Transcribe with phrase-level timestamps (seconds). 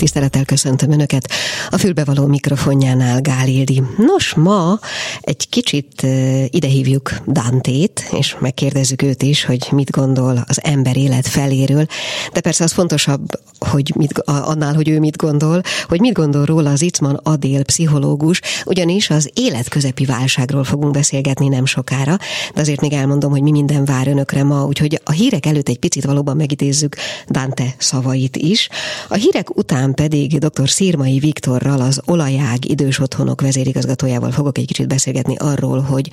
[0.00, 1.30] Tisztelettel köszöntöm Önöket
[1.70, 3.82] a fülbevaló mikrofonjánál Gál Ildi.
[3.96, 4.78] Nos, ma
[5.20, 6.06] egy kicsit
[6.48, 11.86] idehívjuk Dantét, és megkérdezzük őt is, hogy mit gondol az ember élet feléről,
[12.32, 13.28] de persze az fontosabb,
[13.58, 18.40] hogy mit, annál, hogy ő mit gondol, hogy mit gondol róla az Icman Adél pszichológus,
[18.64, 22.16] ugyanis az életközepi válságról fogunk beszélgetni nem sokára,
[22.54, 25.78] de azért még elmondom, hogy mi minden vár Önökre ma, úgyhogy a hírek előtt egy
[25.78, 26.96] picit valóban megidézzük
[27.28, 28.68] Dante szavait is.
[29.08, 30.68] A hírek után után pedig dr.
[30.68, 36.10] Szirmai Viktorral, az Olajág idős otthonok vezérigazgatójával fogok egy kicsit beszélgetni arról, hogy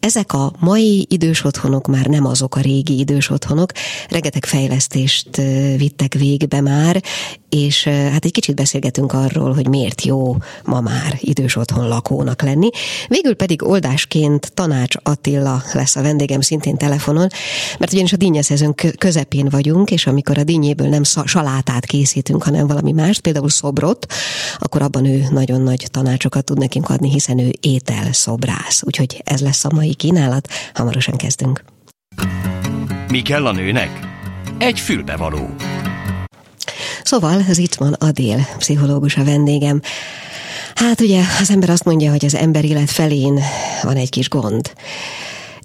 [0.00, 3.72] ezek a mai idős otthonok már nem azok a régi idős otthonok,
[4.08, 5.36] regeteg fejlesztést
[5.76, 7.02] vittek végbe már,
[7.48, 12.68] és hát egy kicsit beszélgetünk arról, hogy miért jó ma már idős otthon lakónak lenni.
[13.08, 17.28] Végül pedig oldásként Tanács Attila lesz a vendégem szintén telefonon,
[17.78, 22.92] mert ugyanis a dínyeszezőn közepén vagyunk, és amikor a dínyéből nem salátát készítünk, hanem valami
[23.02, 24.06] mást, például szobrot,
[24.58, 28.82] akkor abban ő nagyon nagy tanácsokat tud nekünk adni, hiszen ő étel szobrász.
[28.82, 31.64] Úgyhogy ez lesz a mai kínálat, hamarosan kezdünk.
[33.08, 33.90] Mi kell a nőnek?
[34.58, 35.54] Egy fülbevaló.
[37.02, 37.44] Szóval
[37.78, 39.80] van Adél, pszichológus a vendégem.
[40.74, 43.40] Hát ugye az ember azt mondja, hogy az ember élet felén
[43.82, 44.72] van egy kis gond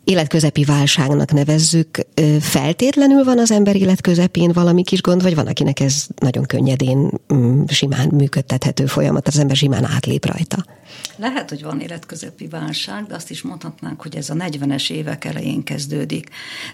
[0.08, 2.00] életközepi válságnak nevezzük,
[2.40, 7.12] feltétlenül van az ember élet közepén valami kis gond, vagy van, akinek ez nagyon könnyedén,
[7.34, 10.66] mm, simán működtethető folyamat, az ember simán átlép rajta?
[11.16, 15.64] Lehet, hogy van életközepi válság, de azt is mondhatnánk, hogy ez a 40-es évek elején
[15.64, 16.30] kezdődik.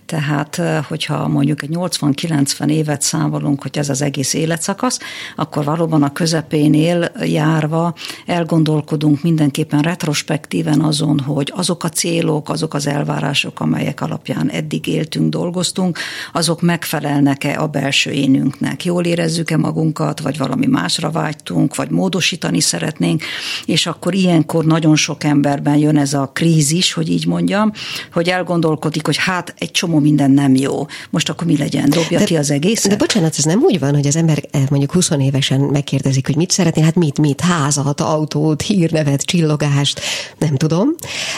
[0.06, 5.00] Tehát, hogyha mondjuk egy 80-90 évet számolunk, hogy ez az egész életszakasz,
[5.36, 7.94] akkor valóban a közepénél járva
[8.26, 13.22] elgondolkodunk mindenképpen retrospektíven azon, hogy azok a célok, azok az elvárások,
[13.56, 16.00] amelyek alapján eddig éltünk, dolgoztunk,
[16.34, 18.86] azok megfelelnek-e a belső énünknek.
[18.86, 23.24] Jól érezzük-e magunkat, vagy valami másra vágytunk, vagy módosítani szeretnénk,
[23.66, 27.72] és akkor ilyen ilyenkor nagyon sok emberben jön ez a krízis, hogy így mondjam,
[28.12, 30.86] hogy elgondolkodik, hogy hát egy csomó minden nem jó.
[31.10, 31.90] Most akkor mi legyen?
[31.90, 32.92] Dobja de, ki az egészet?
[32.92, 36.36] De bocsánat, ez nem úgy van, hogy az ember eh, mondjuk 20 évesen megkérdezik, hogy
[36.36, 40.02] mit szeretné, hát mit, mit, házat, autót, hírnevet, csillogást,
[40.38, 40.96] nem tudom.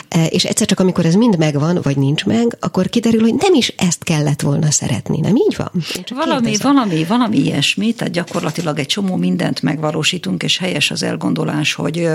[0.07, 3.53] Eh, és egyszer csak amikor ez mind megvan, vagy nincs meg, akkor kiderül, hogy nem
[3.53, 5.19] is ezt kellett volna szeretni.
[5.19, 5.71] Nem így van?
[6.09, 6.73] Valami, kérdezem.
[6.73, 12.09] valami, valami ilyesmi, tehát gyakorlatilag egy csomó mindent megvalósítunk, és helyes az elgondolás, hogy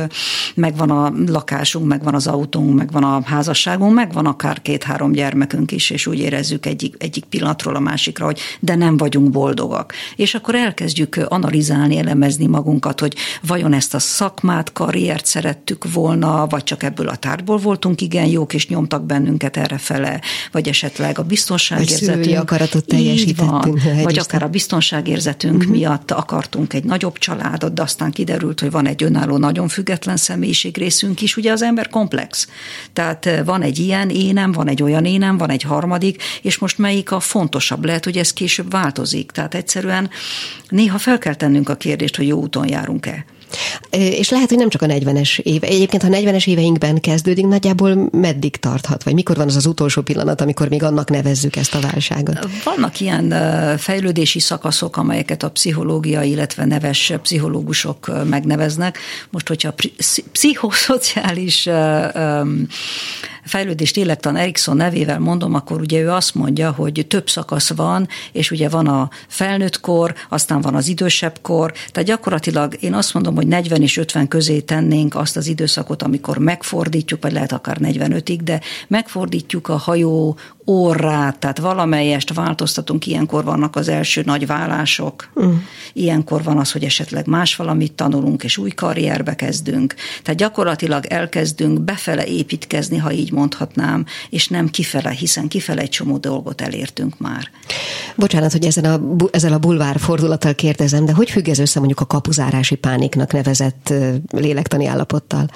[0.54, 5.90] meg megvan a lakásunk, megvan az autónk, megvan a házasságunk, megvan akár két-három gyermekünk is,
[5.90, 9.92] és úgy érezzük egyik, egyik pillanatról a másikra, hogy de nem vagyunk boldogak.
[10.16, 16.64] És akkor elkezdjük analizálni, elemezni magunkat, hogy vajon ezt a szakmát, karriert szerettük volna, vagy
[16.64, 20.20] csak ebből a tárgyból voltunk igen jók, és nyomtak bennünket erre fele,
[20.52, 22.24] vagy esetleg a biztonságérzetünk.
[22.24, 23.82] Vagy akaratot teljesítettünk.
[23.82, 25.72] Van, vagy akár a biztonságérzetünk uh-huh.
[25.72, 30.76] miatt akartunk egy nagyobb családot, de aztán kiderült, hogy van egy önálló, nagyon független személyiség,
[30.76, 32.48] részünk is, ugye az ember komplex.
[32.92, 36.78] Tehát eh, van egy ilyen énem, van egy olyan énem, van egy harmadik, és most
[36.78, 37.84] melyik a fontosabb?
[37.84, 39.30] Lehet, hogy ez később változik.
[39.30, 40.10] Tehát egyszerűen
[40.68, 43.24] néha fel kell tennünk a kérdést, hogy jó úton járunk-e.
[43.90, 45.66] És lehet, hogy nem csak a 40-es éve.
[45.66, 49.02] Egyébként, ha 40-es éveinkben kezdődik, nagyjából meddig tarthat?
[49.02, 52.48] Vagy mikor van az az utolsó pillanat, amikor még annak nevezzük ezt a válságot?
[52.64, 53.34] Vannak ilyen
[53.78, 58.98] fejlődési szakaszok, amelyeket a pszichológia, illetve neves pszichológusok megneveznek.
[59.30, 59.74] Most, hogyha
[60.32, 61.68] pszichoszociális
[63.50, 68.50] fejlődést lélektan Erikson nevével mondom, akkor ugye ő azt mondja, hogy több szakasz van, és
[68.50, 73.34] ugye van a felnőtt kor, aztán van az idősebb kor, tehát gyakorlatilag én azt mondom,
[73.34, 78.38] hogy 40 és 50 közé tennénk azt az időszakot, amikor megfordítjuk, vagy lehet akár 45-ig,
[78.44, 85.52] de megfordítjuk a hajó orrát, tehát valamelyest változtatunk, ilyenkor vannak az első nagy vállások, mm.
[85.92, 89.94] ilyenkor van az, hogy esetleg más valamit tanulunk, és új karrierbe kezdünk.
[90.22, 96.18] Tehát gyakorlatilag elkezdünk befele építkezni, ha így mondhatnám, és nem kifele, hiszen kifele egy csomó
[96.18, 97.50] dolgot elértünk már.
[98.16, 99.00] Bocsánat, hogy ezen a,
[99.30, 103.92] ezzel a bulvár fordulattal kérdezem, de hogy függ ez össze mondjuk a kapuzárási pániknak nevezett
[104.30, 105.48] lélektani állapottal?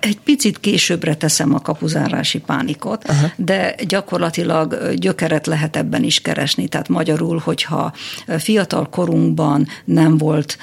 [0.00, 3.26] Egy picit későbbre teszem a kapuzárási pánikot, Aha.
[3.36, 6.68] de gyakorlatilag gyökeret lehet ebben is keresni.
[6.68, 7.92] Tehát magyarul, hogyha
[8.38, 10.58] fiatal korunkban nem volt,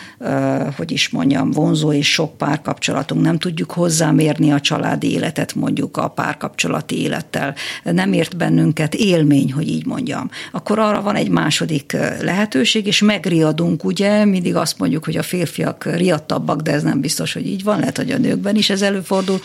[0.76, 6.08] hogy is mondjam, vonzó és sok párkapcsolatunk, nem tudjuk hozzámérni a családi életet mondjuk a
[6.08, 12.88] párkapcsolati élettel, nem ért bennünket élmény, hogy így mondjam, akkor arra van egy második lehetőség,
[12.88, 17.48] és megriadunk, ugye, mindig azt mondjuk, hogy a férfiak riadtabbak, de ez nem biztos, hogy
[17.48, 19.40] így van, lehet, hogy a nőkben is ez előfordul, előfordul,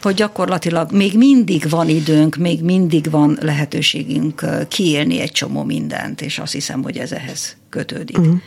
[0.00, 6.38] hogy gyakorlatilag még mindig van időnk, még mindig van lehetőségünk kiélni egy csomó mindent, és
[6.38, 8.18] azt hiszem, hogy ez ehhez kötődik.
[8.18, 8.40] Uh-huh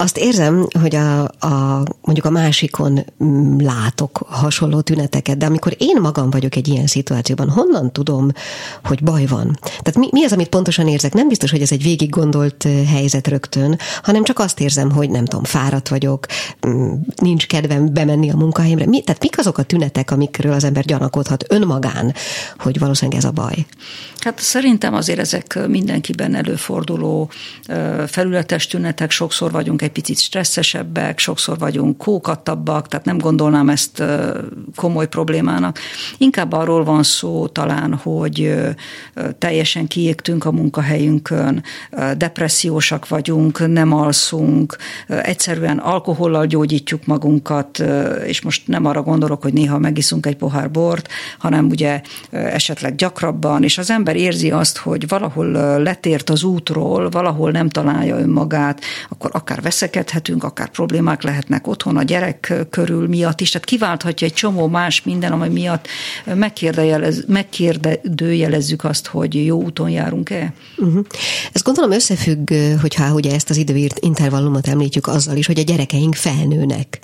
[0.00, 6.00] azt érzem, hogy a, a, mondjuk a másikon mm, látok hasonló tüneteket, de amikor én
[6.00, 8.30] magam vagyok egy ilyen szituációban, honnan tudom,
[8.84, 9.58] hogy baj van?
[9.62, 11.12] Tehát mi, mi az, amit pontosan érzek?
[11.12, 15.24] Nem biztos, hogy ez egy végig gondolt helyzet rögtön, hanem csak azt érzem, hogy nem
[15.24, 16.26] tudom, fáradt vagyok,
[16.66, 16.92] mm,
[17.22, 18.86] nincs kedvem bemenni a munkahelyemre.
[18.86, 22.14] Mi, tehát mik azok a tünetek, amikről az ember gyanakodhat önmagán,
[22.58, 23.66] hogy valószínűleg ez a baj?
[24.20, 27.30] Hát szerintem azért ezek mindenkiben előforduló
[28.06, 34.02] felületes tünetek, sokszor vagyunk egy picit stresszesebbek, sokszor vagyunk kókattabbak, tehát nem gondolnám ezt
[34.74, 35.78] komoly problémának.
[36.18, 38.54] Inkább arról van szó talán, hogy
[39.38, 41.62] teljesen kiégtünk a munkahelyünkön,
[42.16, 44.76] depressziósak vagyunk, nem alszunk,
[45.06, 47.82] egyszerűen alkohollal gyógyítjuk magunkat,
[48.26, 51.08] és most nem arra gondolok, hogy néha megiszunk egy pohár bort,
[51.38, 52.00] hanem ugye
[52.30, 55.46] esetleg gyakrabban, és az ember érzi azt, hogy valahol
[55.82, 62.02] letért az útról, valahol nem találja önmagát, akkor akár veszekedhetünk, akár problémák lehetnek otthon a
[62.02, 65.86] gyerek körül miatt is, tehát kiválthatja egy csomó más minden, ami miatt
[67.26, 70.52] megkérdőjelezzük azt, hogy jó úton járunk-e.
[70.76, 71.04] Uh-huh.
[71.52, 76.14] Ez gondolom összefügg, hogyha ugye ezt az időírt intervallumot említjük azzal is, hogy a gyerekeink
[76.14, 76.98] felnőnek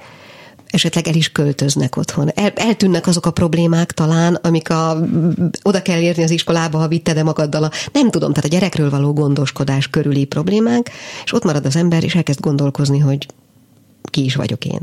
[0.70, 2.30] esetleg el is költöznek otthon.
[2.34, 4.98] El, eltűnnek azok a problémák talán, amik a,
[5.62, 9.12] oda kell érni az iskolába, ha vitted-e magaddal a, nem tudom, tehát a gyerekről való
[9.12, 10.90] gondoskodás körüli problémák,
[11.24, 13.26] és ott marad az ember, és elkezd gondolkozni, hogy
[14.16, 14.80] ki is vagyok én.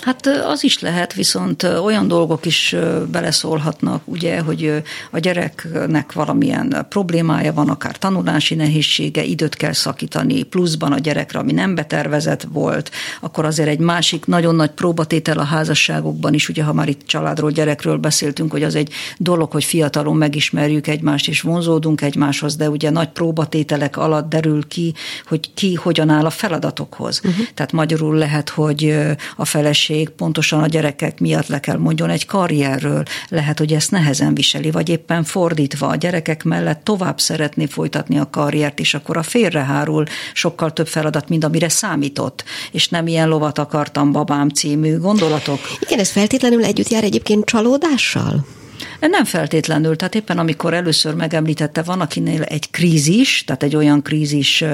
[0.00, 2.76] Hát az is lehet, viszont olyan dolgok is
[3.10, 10.92] beleszólhatnak, ugye, hogy a gyereknek valamilyen problémája van, akár tanulási nehézsége, időt kell szakítani, pluszban
[10.92, 16.34] a gyerekre, ami nem betervezett volt, akkor azért egy másik nagyon nagy próbatétel a házasságokban
[16.34, 20.86] is, ugye ha már itt családról, gyerekről beszéltünk, hogy az egy dolog, hogy fiatalon megismerjük
[20.86, 24.94] egymást és vonzódunk egymáshoz, de ugye nagy próbatételek alatt derül ki,
[25.26, 27.20] hogy ki hogyan áll a feladatokhoz.
[27.24, 27.46] Uh-huh.
[27.54, 28.96] Tehát magyarul lehet, hogy
[29.36, 33.02] a feleség pontosan a gyerekek miatt le kell mondjon egy karrierről.
[33.28, 38.30] Lehet, hogy ezt nehezen viseli, vagy éppen fordítva a gyerekek mellett tovább szeretné folytatni a
[38.30, 42.44] karriert, és akkor a félrehárul sokkal több feladat, mint amire számított.
[42.70, 45.58] És nem ilyen lovat akartam babám című gondolatok.
[45.80, 48.57] Igen, ez feltétlenül együtt jár egyébként csalódással?
[49.00, 54.64] Nem feltétlenül, tehát éppen amikor először megemlítette, van akinél egy krízis, tehát egy olyan krízis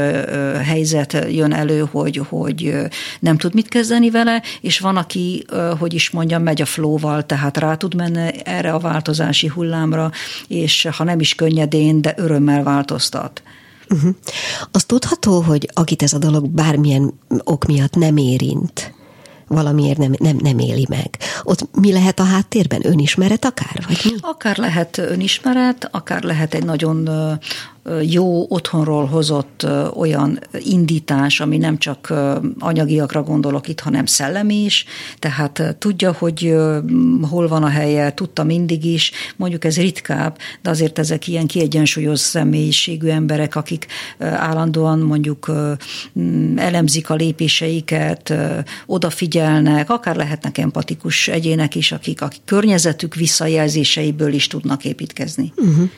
[0.65, 2.75] helyzet jön elő, hogy, hogy
[3.21, 5.45] nem tud mit kezdeni vele, és van, aki,
[5.79, 10.11] hogy is mondjam, megy a flóval, tehát rá tud menni erre a változási hullámra,
[10.49, 13.43] és ha nem is könnyedén, de örömmel változtat.
[13.91, 14.15] Uh-huh.
[14.71, 17.13] Az tudható, hogy akit ez a dolog bármilyen
[17.45, 18.95] ok miatt nem érint,
[19.49, 21.19] valamiért nem, nem, nem éli meg.
[21.43, 22.87] Ott mi lehet a háttérben?
[22.87, 23.85] Önismeret akár?
[23.87, 24.11] Vagy mi?
[24.21, 27.09] Akár lehet önismeret, akár lehet egy nagyon
[28.03, 29.67] jó otthonról hozott
[29.97, 32.13] olyan indítás, ami nem csak
[32.59, 34.85] anyagiakra gondolok itt, hanem szellemi is,
[35.19, 36.55] tehát tudja, hogy
[37.31, 42.19] hol van a helye, tudta mindig is, mondjuk ez ritkább, de azért ezek ilyen kiegyensúlyos
[42.19, 43.87] személyiségű emberek, akik
[44.19, 45.51] állandóan mondjuk
[46.57, 48.35] elemzik a lépéseiket,
[48.87, 55.53] odafigyelnek, akár lehetnek empatikus egyének is, akik a környezetük visszajelzéseiből is tudnak építkezni.
[55.57, 55.91] Uh-huh.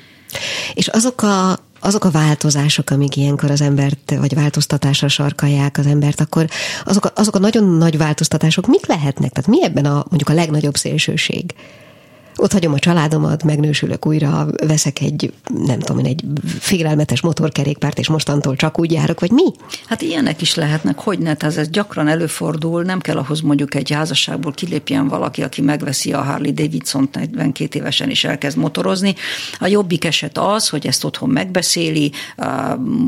[0.74, 6.20] És azok a azok a változások, amik ilyenkor az embert, vagy változtatásra sarkalják az embert,
[6.20, 6.48] akkor
[6.84, 9.32] azok a, azok a nagyon nagy változtatások mik lehetnek?
[9.32, 11.54] Tehát mi ebben a mondjuk a legnagyobb szélsőség?
[12.36, 15.32] Ott hagyom a családomat, megnősülök újra, veszek egy,
[15.66, 16.24] nem tudom én, egy
[16.58, 19.52] félelmetes motorkerékpárt, és mostantól csak úgy járok, vagy mi?
[19.86, 23.90] Hát ilyenek is lehetnek, hogy ne, ez, ez gyakran előfordul, nem kell ahhoz mondjuk egy
[23.90, 29.14] házasságból kilépjen valaki, aki megveszi a Harley Davidson 42 évesen is elkezd motorozni.
[29.58, 32.12] A jobbik eset az, hogy ezt otthon megbeszéli,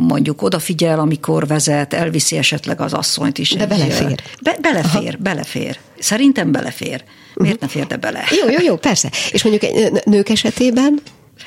[0.07, 3.51] mondjuk odafigyel, amikor vezet, elviszi esetleg az asszonyt is.
[3.51, 4.23] De egy, belefér.
[4.43, 5.23] Be, belefér, Aha.
[5.23, 5.79] belefér.
[5.99, 7.05] Szerintem belefér.
[7.35, 8.25] Miért ne férte bele?
[8.43, 9.11] Jó, jó, jó, persze.
[9.33, 9.73] És mondjuk
[10.05, 11.01] nők esetében?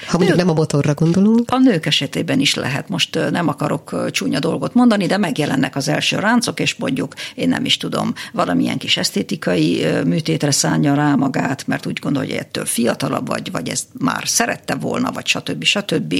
[0.07, 1.51] Ha mondjuk nem a motorra gondolunk.
[1.51, 2.89] A nők esetében is lehet.
[2.89, 7.65] Most nem akarok csúnya dolgot mondani, de megjelennek az első ráncok, és mondjuk, én nem
[7.65, 13.27] is tudom, valamilyen kis esztétikai műtétre szánja rá magát, mert úgy gondolja, hogy ettől fiatalabb
[13.27, 15.63] vagy, vagy ezt már szerette volna, vagy stb.
[15.63, 16.15] stb.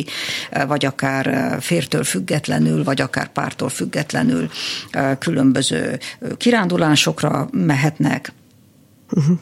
[0.67, 4.49] Vagy akár fértől függetlenül, vagy akár pártól függetlenül
[5.19, 5.99] különböző
[6.37, 8.33] kirándulásokra mehetnek.
[9.11, 9.37] Uh-huh.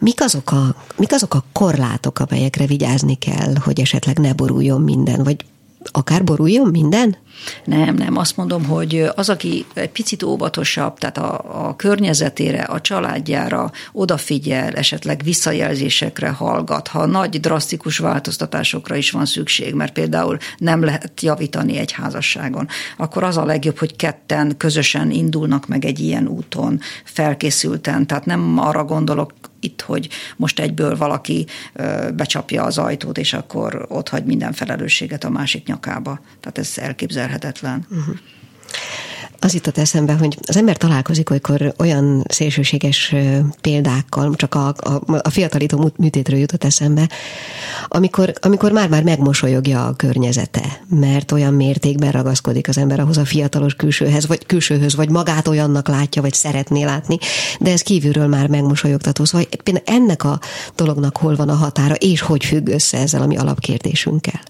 [0.00, 5.22] Mik azok, a, mik azok a korlátok, amelyekre vigyázni kell, hogy esetleg ne boruljon minden,
[5.22, 5.44] vagy
[5.84, 7.16] akár boruljon minden?
[7.64, 12.80] Nem, nem, azt mondom, hogy az, aki egy picit óvatosabb, tehát a, a környezetére, a
[12.80, 20.84] családjára odafigyel, esetleg visszajelzésekre hallgat, ha nagy drasztikus változtatásokra is van szükség, mert például nem
[20.84, 26.26] lehet javítani egy házasságon, akkor az a legjobb, hogy ketten közösen indulnak meg egy ilyen
[26.26, 31.46] úton, felkészülten, tehát nem arra gondolok itt, hogy most egyből valaki
[32.14, 36.20] becsapja az ajtót, és akkor ott hagy minden felelősséget a másik nyakába.
[36.40, 36.66] Tehát ez
[37.30, 37.86] elképzelhetetlen.
[37.90, 38.16] Uh-huh
[39.42, 43.14] az jutott eszembe, hogy az ember találkozik olykor olyan szélsőséges
[43.60, 47.08] példákkal, csak a, a, a fiatalító műtétről jutott eszembe,
[47.88, 53.74] amikor, amikor már-már megmosolyogja a környezete, mert olyan mértékben ragaszkodik az ember ahhoz a fiatalos
[53.74, 57.18] külsőhez, vagy külsőhöz, vagy magát olyannak látja, vagy szeretné látni,
[57.60, 59.24] de ez kívülről már megmosolyogtató.
[59.24, 59.46] Szóval
[59.84, 60.40] ennek a
[60.74, 64.40] dolognak hol van a határa, és hogy függ össze ezzel a mi alapkérdésünkkel?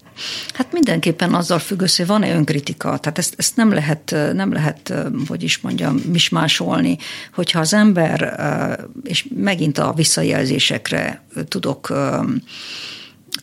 [0.53, 2.97] Hát mindenképpen azzal függ össze, van-e önkritika.
[2.97, 4.93] Tehát ezt, ezt nem lehet, nem lehet,
[5.27, 6.97] hogy is mondjam, mismásolni,
[7.33, 8.35] hogyha az ember,
[9.03, 11.93] és megint a visszajelzésekre tudok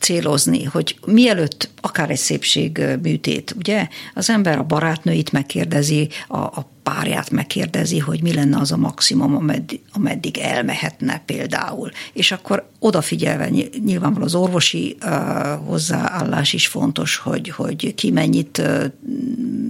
[0.00, 7.30] célozni, hogy mielőtt akár egy szépségműtét, ugye, az ember a barátnőit megkérdezi, a, a párját
[7.30, 11.90] megkérdezi, hogy mi lenne az a maximum, ameddig, ameddig elmehetne például.
[12.12, 13.48] És akkor odafigyelve
[13.84, 15.10] nyilvánvalóan az orvosi uh,
[15.66, 18.84] hozzáállás is fontos, hogy, hogy ki mennyit uh,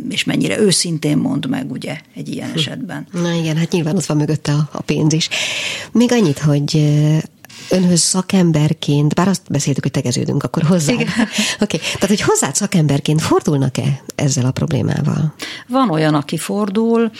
[0.08, 2.56] és mennyire őszintén mond meg, ugye, egy ilyen hm.
[2.56, 3.06] esetben.
[3.12, 5.28] Na igen, hát nyilván ott van mögötte a, a pénz is.
[5.92, 6.98] Még annyit, hogy
[7.70, 10.92] önhöz szakemberként, bár azt beszéltük, hogy tegeződünk, akkor hozzá.
[10.98, 11.06] Oké,
[11.60, 11.78] okay.
[11.80, 15.34] tehát hogy hozzád szakemberként fordulnak-e ezzel a problémával?
[15.68, 17.10] Van olyan, aki fordul,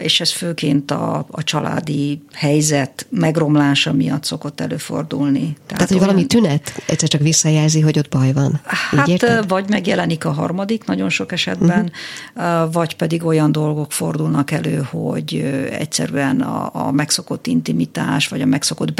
[0.00, 5.40] és ez főként a, a családi helyzet megromlása miatt szokott előfordulni.
[5.40, 6.08] Tehát, Tehát hogy olyan...
[6.08, 8.60] valami tünet egyszer csak visszajelzi, hogy ott baj van.
[8.64, 11.92] Hát vagy megjelenik a harmadik nagyon sok esetben,
[12.34, 12.72] uh-huh.
[12.72, 15.34] vagy pedig olyan dolgok fordulnak elő, hogy
[15.70, 18.94] egyszerűen a, a megszokott intimitás, vagy a megszokott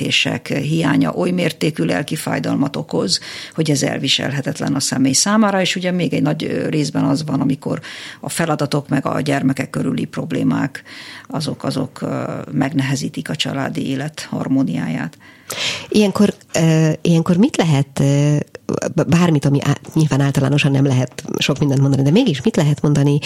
[0.00, 3.20] beszélgetések hiánya oly mértékű lelki fájdalmat okoz,
[3.54, 7.80] hogy ez elviselhetetlen a személy számára, és ugye még egy nagy részben az van, amikor
[8.20, 10.82] a feladatok meg a gyermekek körüli problémák,
[11.26, 12.04] azok, azok
[12.52, 15.18] megnehezítik a családi élet harmóniáját.
[15.88, 16.34] Ilyenkor,
[17.00, 18.02] ilyenkor mit lehet
[19.06, 19.58] bármit, ami
[19.94, 23.18] nyilván általánosan nem lehet sok mindent mondani, de mégis mit lehet mondani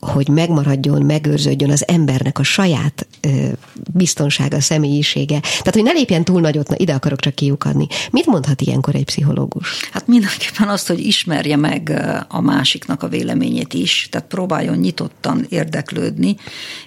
[0.00, 3.28] hogy megmaradjon, megőrződjön az embernek a saját ö,
[3.92, 5.40] biztonsága, személyisége.
[5.40, 7.86] Tehát, hogy ne lépjen túl nagyot, na ide akarok csak kiukadni.
[8.10, 9.88] Mit mondhat ilyenkor egy pszichológus?
[9.92, 16.36] Hát mindenképpen azt, hogy ismerje meg a másiknak a véleményét is, tehát próbáljon nyitottan érdeklődni,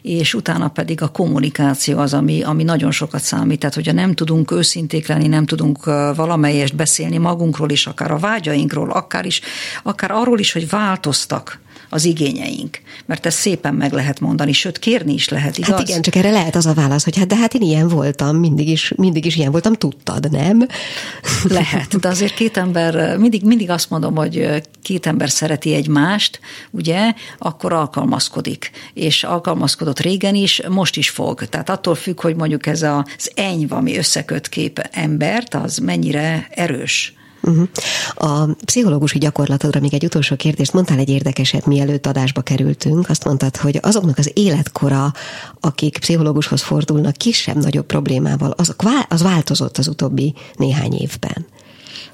[0.01, 3.59] és utána pedig a kommunikáció az, ami, ami nagyon sokat számít.
[3.59, 8.89] Tehát, hogyha nem tudunk őszinték lenni, nem tudunk valamelyest beszélni magunkról is, akár a vágyainkról,
[8.89, 9.41] akár is,
[9.83, 11.59] akár arról is, hogy változtak
[11.93, 12.79] az igényeink.
[13.05, 15.69] Mert ezt szépen meg lehet mondani, sőt kérni is lehet, igaz?
[15.69, 18.35] Hát igen, csak erre lehet az a válasz, hogy hát de hát én ilyen voltam,
[18.35, 20.67] mindig is, mindig is ilyen voltam, tudtad, nem?
[21.43, 27.13] Lehet, de azért két ember, mindig, mindig azt mondom, hogy két ember szereti egymást, ugye,
[27.37, 28.71] akkor alkalmazkodik.
[28.93, 31.45] És alkalmazkodott régen is, most is fog.
[31.45, 37.13] Tehát attól függ, hogy mondjuk ez az enyv, ami összeköt kép embert, az mennyire erős.
[37.41, 37.67] Uh-huh.
[38.15, 43.09] A pszichológusi gyakorlatodra még egy utolsó kérdést mondtál egy érdekeset, mielőtt adásba kerültünk.
[43.09, 45.13] Azt mondtad, hogy azoknak az életkora,
[45.59, 51.45] akik pszichológushoz fordulnak kisebb-nagyobb problémával, azok, az változott az utóbbi néhány évben.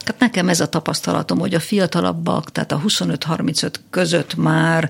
[0.08, 4.90] Hát nekem ez a tapasztalatom, hogy a fiatalabbak, tehát a 25-35 között már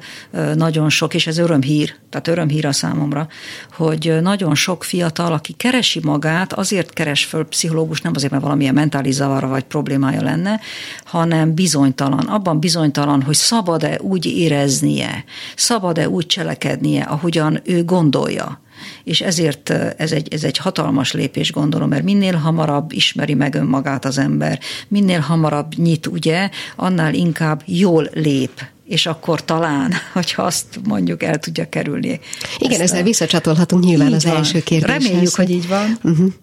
[0.55, 3.27] nagyon sok, és ez örömhír, tehát örömhír a számomra,
[3.74, 8.74] hogy nagyon sok fiatal, aki keresi magát, azért keres föl pszichológus, nem azért, mert valamilyen
[8.74, 10.59] mentális zavara vagy problémája lenne,
[11.05, 12.25] hanem bizonytalan.
[12.25, 15.24] Abban bizonytalan, hogy szabad-e úgy éreznie,
[15.55, 18.62] szabad-e úgy cselekednie, ahogyan ő gondolja
[19.08, 24.06] és ezért ez egy, ez egy hatalmas lépés, gondolom, mert minél hamarabb ismeri meg önmagát
[24.06, 30.80] az ember, minél hamarabb nyit, ugye, annál inkább jól lép és akkor talán, hogyha azt
[30.84, 32.20] mondjuk el tudja kerülni.
[32.58, 33.04] Igen, ezzel a...
[33.04, 34.36] visszacsatolhatunk nyilván így az van.
[34.36, 35.04] első kérdéshez.
[35.04, 35.98] Reméljük, hogy így van.
[36.04, 36.34] Uh-huh.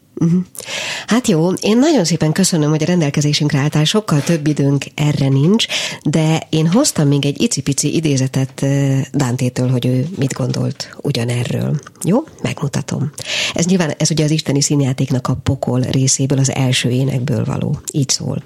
[1.06, 5.66] Hát jó, én nagyon szépen köszönöm, hogy a rendelkezésünkre álltál, sokkal több időnk erre nincs,
[6.02, 8.66] de én hoztam még egy icipici idézetet
[9.12, 11.80] Dántétől, hogy ő mit gondolt ugyanerről.
[12.04, 12.24] Jó?
[12.42, 13.10] Megmutatom.
[13.54, 17.80] Ez nyilván, ez ugye az isteni színjátéknak a pokol részéből, az első énekből való.
[17.92, 18.42] Így szól.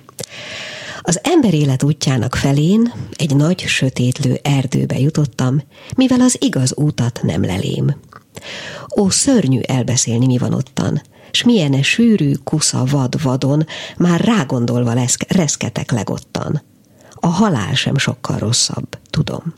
[1.00, 5.62] Az ember élet útjának felén egy nagy, sötétlő erdőbe jutottam,
[5.96, 7.96] mivel az igaz útat nem lelém.
[8.96, 15.16] Ó, szörnyű elbeszélni, mi van ottan, s milyen sűrű kusza vad vadon, már rágondolva lesz,
[15.28, 16.62] reszketek legottan.
[17.14, 19.54] A halál sem sokkal rosszabb, tudom.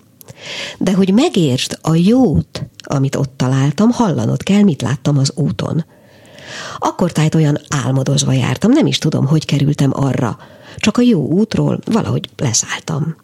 [0.79, 5.85] De hogy megértsd a jót, amit ott találtam, hallanod kell, mit láttam az úton.
[6.79, 10.39] Akkor tájt olyan álmodozva jártam, nem is tudom, hogy kerültem arra.
[10.77, 13.17] Csak a jó útról valahogy leszálltam.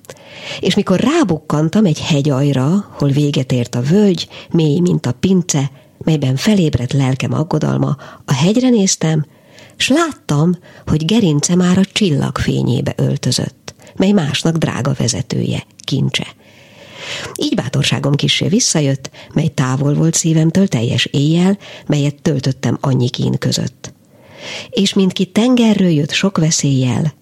[0.61, 6.37] És mikor rábukkantam egy hegyajra, hol véget ért a völgy, mély, mint a pince, melyben
[6.37, 9.27] felébredt lelkem aggodalma, a hegyre néztem,
[9.77, 16.27] s láttam, hogy gerince már a csillagfényébe öltözött, mely másnak drága vezetője, kincse.
[17.35, 23.93] Így bátorságom kissé visszajött, mely távol volt szívemtől teljes éjjel, melyet töltöttem annyi kín között.
[24.71, 27.15] És mint ki tengerről jött sok veszéllyel,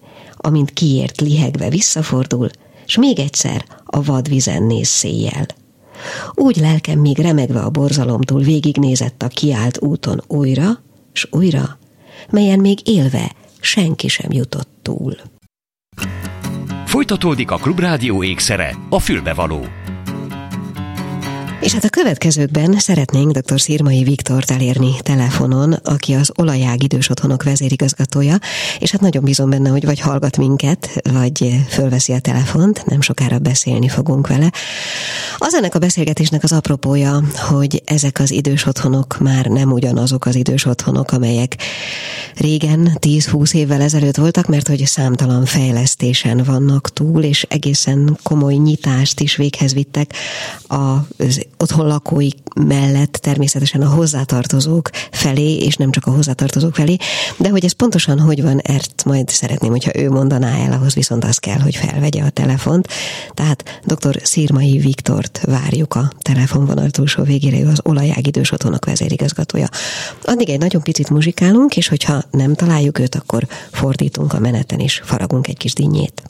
[0.45, 2.49] amint kiért lihegve visszafordul,
[2.85, 5.45] s még egyszer a vadvizen néz széjjel.
[6.33, 10.69] Úgy lelkem még remegve a borzalomtól végignézett a kiált úton újra,
[11.13, 11.77] s újra,
[12.29, 15.15] melyen még élve senki sem jutott túl.
[16.85, 19.65] Folytatódik a Klubrádió ékszere, a fülbevaló.
[21.61, 23.61] És hát a következőkben szeretnénk dr.
[23.61, 28.35] Szirmai Viktort elérni telefonon, aki az Olajág idős otthonok vezérigazgatója,
[28.79, 33.39] és hát nagyon bízom benne, hogy vagy hallgat minket, vagy fölveszi a telefont, nem sokára
[33.39, 34.51] beszélni fogunk vele.
[35.37, 40.35] Az ennek a beszélgetésnek az apropója, hogy ezek az idős otthonok már nem ugyanazok az
[40.35, 41.55] idős otthonok, amelyek
[42.35, 49.19] régen, 10-20 évvel ezelőtt voltak, mert hogy számtalan fejlesztésen vannak túl, és egészen komoly nyitást
[49.19, 50.13] is véghez vittek
[50.67, 56.97] az otthon lakói mellett természetesen a hozzátartozók felé, és nem csak a hozzátartozók felé,
[57.37, 61.23] de hogy ez pontosan hogy van, ezt majd szeretném, hogyha ő mondaná el, ahhoz viszont
[61.23, 62.87] az kell, hogy felvegye a telefont.
[63.33, 64.19] Tehát dr.
[64.23, 69.67] Szirmai Viktort várjuk a telefonvonal túlsó végére, ő az Olajág idős otthonok vezérigazgatója.
[70.23, 75.01] Addig egy nagyon picit muzsikálunk, és hogyha nem találjuk őt, akkor fordítunk a meneten, és
[75.03, 76.23] faragunk egy kis dinnyét.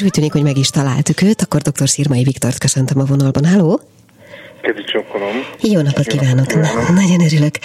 [0.00, 1.88] Tűnik, hogy meg is találtuk őt, akkor dr.
[1.88, 3.44] Szirmai Viktort köszöntöm a vonalban.
[3.44, 3.80] Háló!
[5.60, 6.46] Jó napot kívánok!
[6.46, 6.88] kívánok.
[6.88, 7.58] Nagyon örülök.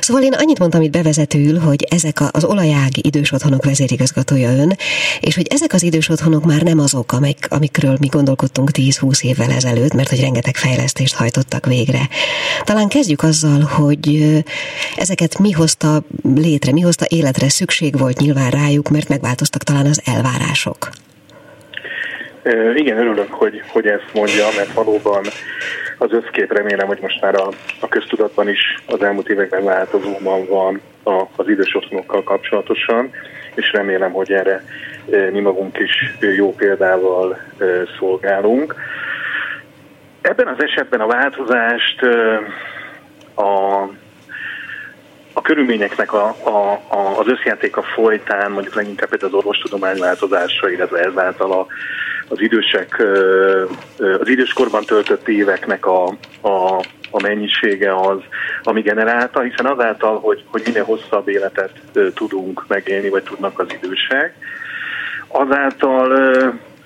[0.00, 4.76] Szóval én annyit mondtam itt bevezetőül, hogy ezek az olajág idős otthonok vezérigazgatója ön,
[5.20, 9.50] és hogy ezek az idős otthonok már nem azok, amik, amikről mi gondolkodtunk 10-20 évvel
[9.50, 12.08] ezelőtt, mert hogy rengeteg fejlesztést hajtottak végre.
[12.64, 14.34] Talán kezdjük azzal, hogy
[14.96, 16.02] ezeket mi hozta
[16.34, 20.90] létre, mi hozta életre, szükség volt nyilván rájuk, mert megváltoztak talán az elvárások.
[22.74, 25.22] Igen, örülök, hogy, hogy ezt mondja, mert valóban
[25.98, 27.48] az összkép remélem, hogy most már a,
[27.80, 31.78] a köztudatban is az elmúlt években változóban van a, az idős
[32.24, 33.10] kapcsolatosan,
[33.54, 34.64] és remélem, hogy erre
[35.32, 37.38] mi magunk is jó példával
[37.98, 38.74] szolgálunk.
[40.20, 42.02] Ebben az esetben a változást
[43.34, 43.82] a,
[45.32, 51.52] a körülményeknek a, a, a, az összjátéka folytán, mondjuk leginkább az orvostudomány változása, illetve ezáltal
[51.52, 51.66] a,
[52.28, 53.02] az idősek,
[54.20, 56.06] az időskorban töltött éveknek a,
[56.40, 58.18] a, a mennyisége az,
[58.62, 61.72] ami generálta, hiszen azáltal, hogy, hogy minél hosszabb életet
[62.14, 64.34] tudunk megélni, vagy tudnak az idősek,
[65.28, 66.12] azáltal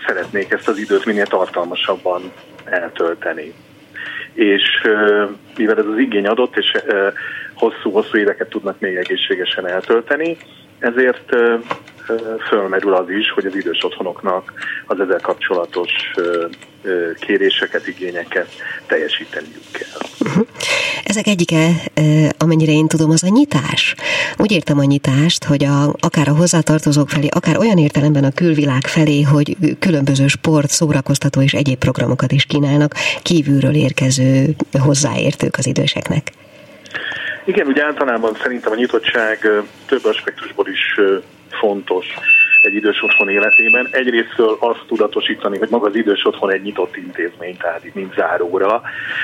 [0.07, 2.33] szeretnék ezt az időt minél tartalmasabban
[2.65, 3.53] eltölteni.
[4.33, 4.63] És
[5.57, 6.73] mivel ez az igény adott, és
[7.55, 10.37] hosszú-hosszú éveket tudnak még egészségesen eltölteni,
[10.79, 11.37] ezért
[12.49, 14.53] fölmerül az is, hogy az idős otthonoknak
[14.87, 15.91] az ezzel kapcsolatos
[17.21, 18.49] kéréseket, igényeket
[18.87, 20.27] teljesíteniük kell.
[21.05, 21.69] Ezek egyike,
[22.39, 23.95] amennyire én tudom, az a nyitás.
[24.37, 28.87] Úgy értem a nyitást, hogy a, akár a hozzátartozók felé, akár olyan értelemben a külvilág
[28.87, 32.93] felé, hogy különböző sport, szórakoztató és egyéb programokat is kínálnak
[33.23, 36.33] kívülről érkező hozzáértők az időseknek.
[37.45, 39.39] Igen, úgy általában szerintem a nyitottság
[39.87, 41.01] több aspektusból is
[41.53, 42.07] fontos
[42.63, 43.89] egy idős otthon életében.
[43.91, 48.83] Egyrésztől azt tudatosítani, hogy maga az idős otthon egy nyitott intézmény, tehát itt nincs záróra,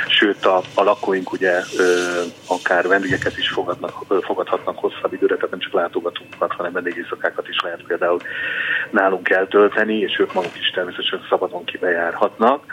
[0.08, 5.50] sőt a, a lakóink ugye ö, akár vendégeket is fogadnak, ö, fogadhatnak hosszabb időre, tehát
[5.50, 8.20] nem csak látogatókat, hanem vendégészakákat is lehet például
[8.94, 12.64] nálunk eltölteni, és ők maguk is természetesen szabadon kibejárhatnak.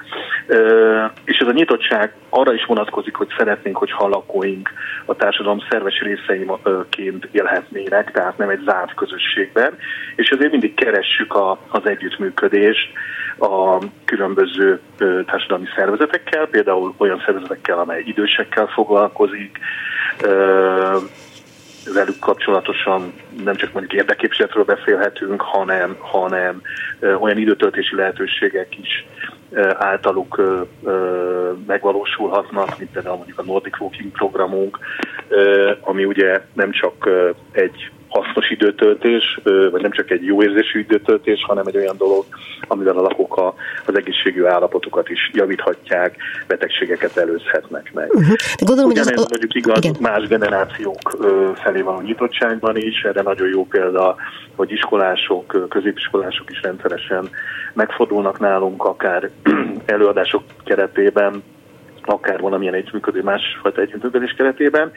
[1.24, 4.70] És ez a nyitottság arra is vonatkozik, hogy szeretnénk, hogy a lakóink
[5.06, 9.78] a társadalom szerves részeiként élhetnének, tehát nem egy zárt közösségben,
[10.16, 12.92] és ezért mindig keressük a, az együttműködést
[13.40, 14.80] a különböző
[15.26, 19.60] társadalmi szervezetekkel, például olyan szervezetekkel, amely idősekkel foglalkozik,
[21.94, 23.14] velük kapcsolatosan
[23.44, 26.62] nem csak mondjuk érdeképviseletről beszélhetünk, hanem, hanem
[27.20, 29.06] olyan időtöltési lehetőségek is
[29.74, 30.42] általuk
[31.68, 34.80] megvalósulhatnak, mint például mondjuk a Nordic Walking programunk,
[35.82, 37.10] ami ugye nem csak
[37.52, 42.26] egy hasznos időtöltés, vagy nem csak egy jó érzésű időtöltés, hanem egy olyan dolog,
[42.68, 43.54] amivel a lakók
[43.86, 48.10] az egészségű állapotukat is javíthatják, betegségeket előzhetnek meg.
[48.14, 48.36] Uh-huh.
[48.36, 49.08] De gondolom, hogy az...
[49.08, 49.96] mondjuk igaz igen.
[50.00, 51.18] más generációk
[51.56, 54.16] felé van a nyitottságban is, erre nagyon jó példa,
[54.56, 57.30] hogy iskolások, középiskolások is rendszeresen
[57.74, 59.30] megfordulnak nálunk, akár
[59.86, 61.44] előadások keretében,
[62.06, 64.92] akár valamilyen együttműködő, másfajta együttműködés keretében,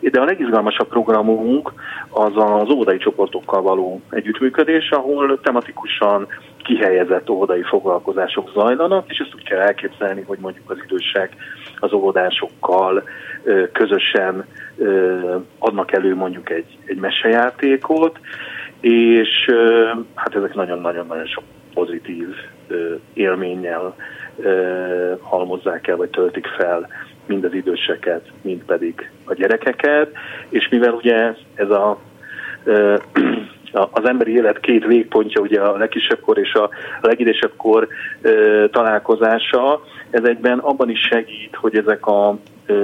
[0.00, 1.72] de a legizgalmasabb programunk
[2.10, 6.26] az az óvodai csoportokkal való együttműködés, ahol tematikusan
[6.62, 11.36] kihelyezett óvodai foglalkozások zajlanak, és ezt úgy kell elképzelni, hogy mondjuk az idősek
[11.78, 13.02] az óvodásokkal
[13.72, 14.46] közösen
[15.58, 18.18] adnak elő mondjuk egy, egy mesejátékot,
[18.80, 19.50] és
[20.14, 22.28] hát ezek nagyon-nagyon-nagyon sok pozitív
[23.12, 23.94] élménnyel
[25.20, 26.88] halmozzák el, vagy töltik fel
[27.30, 30.08] mind az időseket, mind pedig a gyerekeket,
[30.48, 32.00] és mivel ugye ez a
[33.72, 37.88] az emberi élet két végpontja, ugye a legkisebb kor és a legidősebb kor
[38.70, 42.38] találkozása, ez egyben abban is segít, hogy ezek a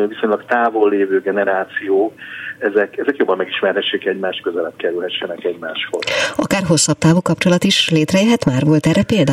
[0.09, 2.13] viszonylag távol lévő generációk,
[2.59, 6.05] ezek, ezek jobban megismerhessék egymást, közelebb kerülhessenek egymáshoz.
[6.37, 8.65] Akár hosszabb távú kapcsolat is létrejöhet már?
[8.65, 9.33] Volt erre példa?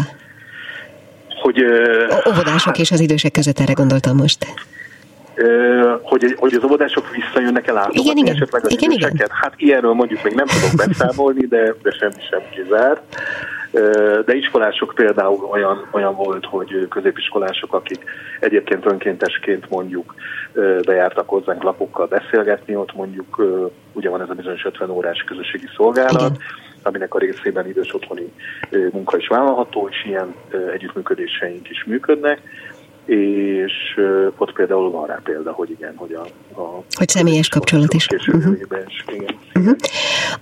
[1.42, 1.64] Hogy,
[2.30, 4.46] Óvodások és az idősek között erre gondoltam most
[6.02, 8.36] hogy, hogy az óvodások visszajönnek el igen, igen.
[8.36, 9.16] esetleg az igen, időseket.
[9.16, 9.30] Igen.
[9.32, 13.02] Hát ilyenről mondjuk még nem tudok beszámolni, de, de semmi sem kizárt.
[14.26, 18.04] De iskolások például olyan, olyan volt, hogy középiskolások, akik
[18.40, 20.16] egyébként önkéntesként mondjuk
[20.86, 23.42] bejártak hozzánk lapokkal beszélgetni, ott mondjuk
[23.94, 26.42] ugye van ez a bizonyos 50 órás közösségi szolgálat, Igen
[26.84, 28.34] aminek a részében idős otthoni
[28.92, 30.36] munka is vállalható, és ilyen
[30.74, 32.42] együttműködéseink is működnek
[33.06, 34.00] és
[34.38, 36.22] ott például van rá példa, hogy igen, hogy a...
[36.62, 38.08] a hogy személyes kapcsolat is.
[38.08, 38.58] Uh-huh.
[38.88, 39.76] is igen, uh-huh.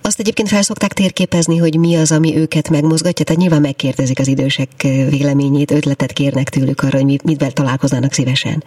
[0.02, 4.68] Azt egyébként felszokták térképezni, hogy mi az, ami őket megmozgatja, tehát nyilván megkérdezik az idősek
[5.10, 8.62] véleményét, ötletet kérnek tőlük arra, hogy mit, mit találkoznának szívesen.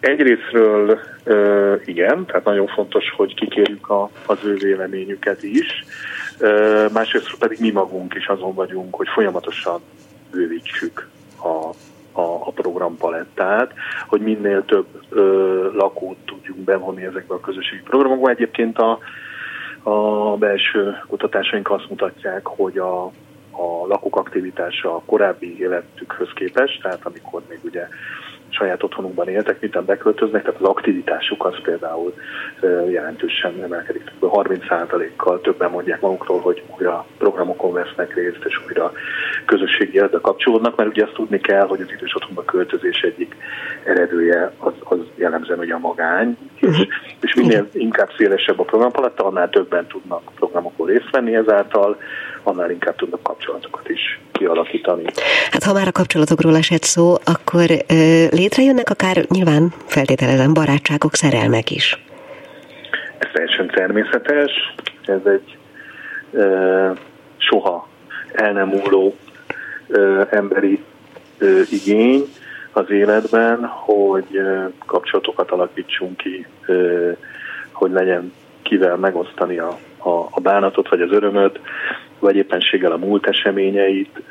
[0.00, 5.84] Egyrésztről uh, igen, tehát nagyon fontos, hogy kikérjük a, az ő véleményüket is,
[6.40, 9.80] uh, másrészt pedig mi magunk is azon vagyunk, hogy folyamatosan
[10.30, 11.08] bővítsük
[11.42, 11.68] a,
[12.20, 13.72] a, a programpalettát,
[14.06, 18.30] hogy minél több ö, lakót tudjunk bevonni ezekbe a közösségi programokba.
[18.30, 18.98] Egyébként a,
[19.82, 23.04] a belső kutatásaink azt mutatják, hogy a,
[23.50, 27.88] a lakók aktivitása a korábbi életükhöz képest, tehát amikor még ugye
[28.48, 32.14] saját otthonukban éltek, miután beköltöznek, tehát az aktivitásuk az például
[32.88, 34.12] jelentősen emelkedik.
[34.20, 38.92] 30%-kal többen mondják magukról, hogy újra programokon vesznek részt, és újra
[39.44, 43.36] közösségi életbe kapcsolódnak, mert ugye azt tudni kell, hogy az idős otthonba költözés egyik
[43.84, 46.80] eredője az, az jellemzően hogy a magány, és, mhm.
[47.20, 51.98] és minél inkább szélesebb a programpaletta, annál többen tudnak programokon részt venni ezáltal,
[52.46, 55.04] annál inkább tudnak kapcsolatokat is kialakítani.
[55.50, 61.70] Hát ha már a kapcsolatokról esett szó, akkor ö, létrejönnek akár nyilván feltételezem barátságok, szerelmek
[61.70, 62.04] is.
[63.18, 65.56] Ez teljesen természetes, ez egy
[66.32, 66.90] ö,
[67.36, 67.88] soha
[68.32, 69.16] el nem múló
[69.88, 70.82] ö, emberi
[71.38, 72.24] ö, igény
[72.72, 77.10] az életben, hogy ö, kapcsolatokat alakítsunk ki, ö,
[77.72, 78.32] hogy legyen
[78.62, 81.60] kivel megosztani a, a, a bánatot vagy az örömöt,
[82.18, 84.22] vagy éppenséggel a múlt eseményeit,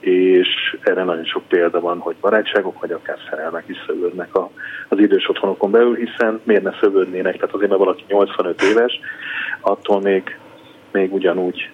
[0.00, 4.28] és erre nagyon sok példa van, hogy barátságok, vagy akár szerelmek is szövődnek
[4.88, 9.00] az idős otthonokon belül, hiszen miért ne szövődnének, tehát azért, mert valaki 85 éves,
[9.60, 10.38] attól még,
[10.92, 11.70] még ugyanúgy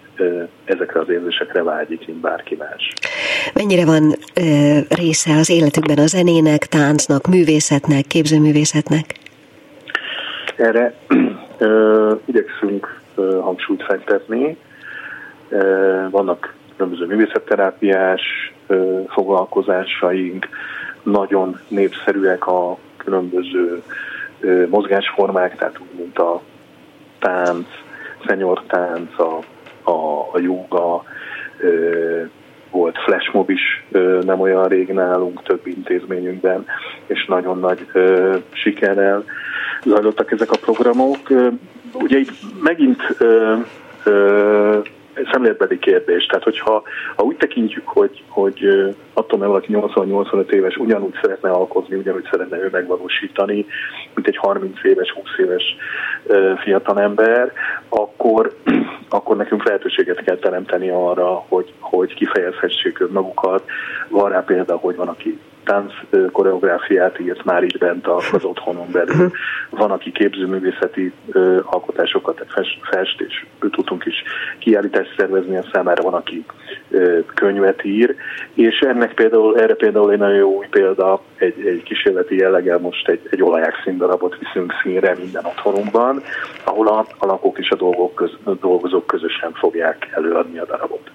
[0.64, 2.92] ezekre az érzésekre vágyik, mint bárki más.
[3.54, 4.14] Mennyire van
[4.88, 9.04] része az életükben a zenének, táncnak, művészetnek, képzőművészetnek?
[10.56, 10.94] Erre
[12.24, 13.00] igyekszünk
[13.40, 14.56] hangsúlyt fektetni.
[16.10, 18.52] Vannak különböző művészetterápiás
[19.08, 20.48] foglalkozásaink,
[21.02, 23.82] nagyon népszerűek a különböző
[24.68, 26.40] mozgásformák, tehát úgy, mint a
[27.18, 27.66] tánc,
[28.66, 29.38] tánc, a,
[29.90, 31.04] a, a joga,
[32.70, 33.84] volt flashmob is
[34.20, 36.66] nem olyan rég nálunk, több intézményünkben,
[37.06, 37.86] és nagyon nagy
[38.52, 39.24] sikerrel
[39.84, 41.18] zajlottak ezek a programok.
[41.92, 42.32] Ugye itt
[42.62, 43.02] megint
[45.32, 46.26] szemléletbeli kérdés.
[46.26, 46.82] Tehát, hogyha
[47.16, 48.66] ha úgy tekintjük, hogy, hogy
[49.12, 53.66] attól, mert valaki 80-85 éves ugyanúgy szeretne alkozni, ugyanúgy szeretne ő megvalósítani,
[54.14, 55.76] mint egy 30 éves, 20 éves
[56.62, 57.52] fiatalember,
[57.88, 58.54] akkor,
[59.08, 63.64] akkor nekünk lehetőséget kell teremteni arra, hogy, hogy kifejezhessék magukat.
[64.08, 65.92] Van rá példa, hogy van, aki tánc
[66.32, 69.14] koreográfiát írt már itt bent az otthonon belül.
[69.14, 69.26] Mhm.
[69.70, 71.12] Van, aki képzőművészeti
[71.64, 74.22] alkotásokat fest, fest, és tudtunk is
[74.58, 76.44] kiállítást szervezni a számára, van, aki
[77.34, 78.14] könyvet ír,
[78.54, 83.08] és ennek például, erre például egy nagyon jó új példa, egy, egy kísérleti jelleggel most
[83.08, 86.22] egy, egy olaják színdarabot viszünk színre minden otthonunkban,
[86.64, 91.10] ahol a, a lakók és a dolgok köz, dolgozók közösen fogják előadni a darabot.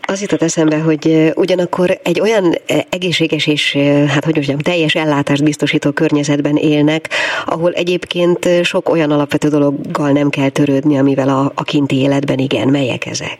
[0.00, 2.54] Az jutott eszembe, hogy ugyanakkor egy olyan
[2.90, 3.76] egészséges és,
[4.08, 7.08] hát hogy mondjam, teljes ellátást biztosító környezetben élnek,
[7.44, 12.68] ahol egyébként sok olyan alapvető dologgal nem kell törődni, amivel a, a kinti életben igen.
[12.68, 13.38] Melyek ezek?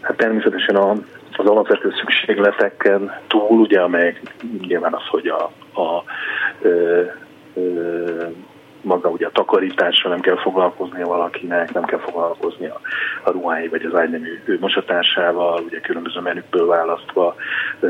[0.00, 0.90] Hát természetesen a,
[1.36, 4.22] az alapvető szükségleteken túl, ugye, amelyek
[4.66, 5.42] nyilván az, hogy a,
[5.80, 6.04] a
[6.62, 7.02] ö,
[7.54, 8.24] ö,
[8.84, 12.80] maga ugye a takarítással nem kell foglalkoznia valakinek, nem kell foglalkozni a,
[13.30, 17.34] ruhái vagy az ágynemű mosatársával, ugye különböző menükből választva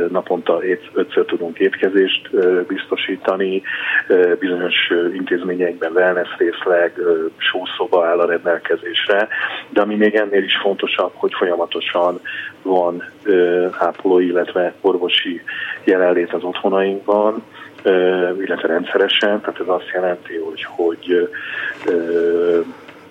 [0.09, 0.61] naponta
[0.93, 2.31] ötször tudunk étkezést
[2.67, 3.63] biztosítani,
[4.39, 7.01] bizonyos intézményekben wellness részleg,
[7.37, 9.29] sószoba áll a rendelkezésre,
[9.69, 12.21] de ami még ennél is fontosabb, hogy folyamatosan
[12.63, 13.05] van
[13.79, 15.43] ápolói, illetve orvosi
[15.85, 17.43] jelenlét az otthonainkban,
[18.41, 21.31] illetve rendszeresen, tehát ez azt jelenti, hogy, hogy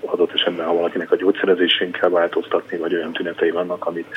[0.06, 4.08] adott esetben, ha valakinek a gyógyszerezésén kell változtatni, vagy olyan tünetei vannak, amit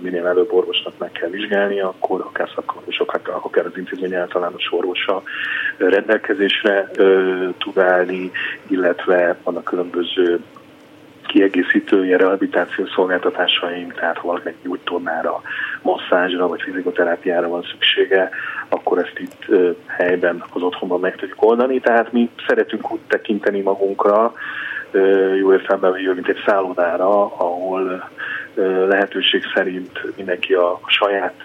[0.00, 5.22] minél előbb orvosnak meg kell vizsgálni, akkor akár szakorvosok, akár az intézmény általános orvosa
[5.76, 6.90] rendelkezésre
[7.58, 8.30] tud állni,
[8.66, 10.40] illetve vannak különböző
[11.30, 15.42] kiegészítő ilyen rehabilitációs szolgáltatásaink, tehát ha valakinek gyógytornára,
[15.82, 18.30] masszázsra vagy fizikoterápiára van szüksége,
[18.68, 19.46] akkor ezt itt
[19.86, 21.80] helyben az otthonban meg tudjuk oldani.
[21.80, 24.32] Tehát mi szeretünk úgy tekinteni magunkra,
[25.38, 28.10] jó értelemben vagyok, mint egy szállodára, ahol
[28.88, 31.42] lehetőség szerint mindenki a saját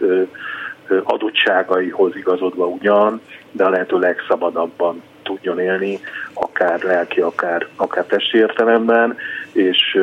[1.04, 3.22] adottságaihoz igazodva ugyan,
[3.52, 6.00] de a lehető legszabadabban tudjon élni,
[6.34, 9.18] akár lelki, akár, akár testi értelemben,
[9.52, 9.98] és,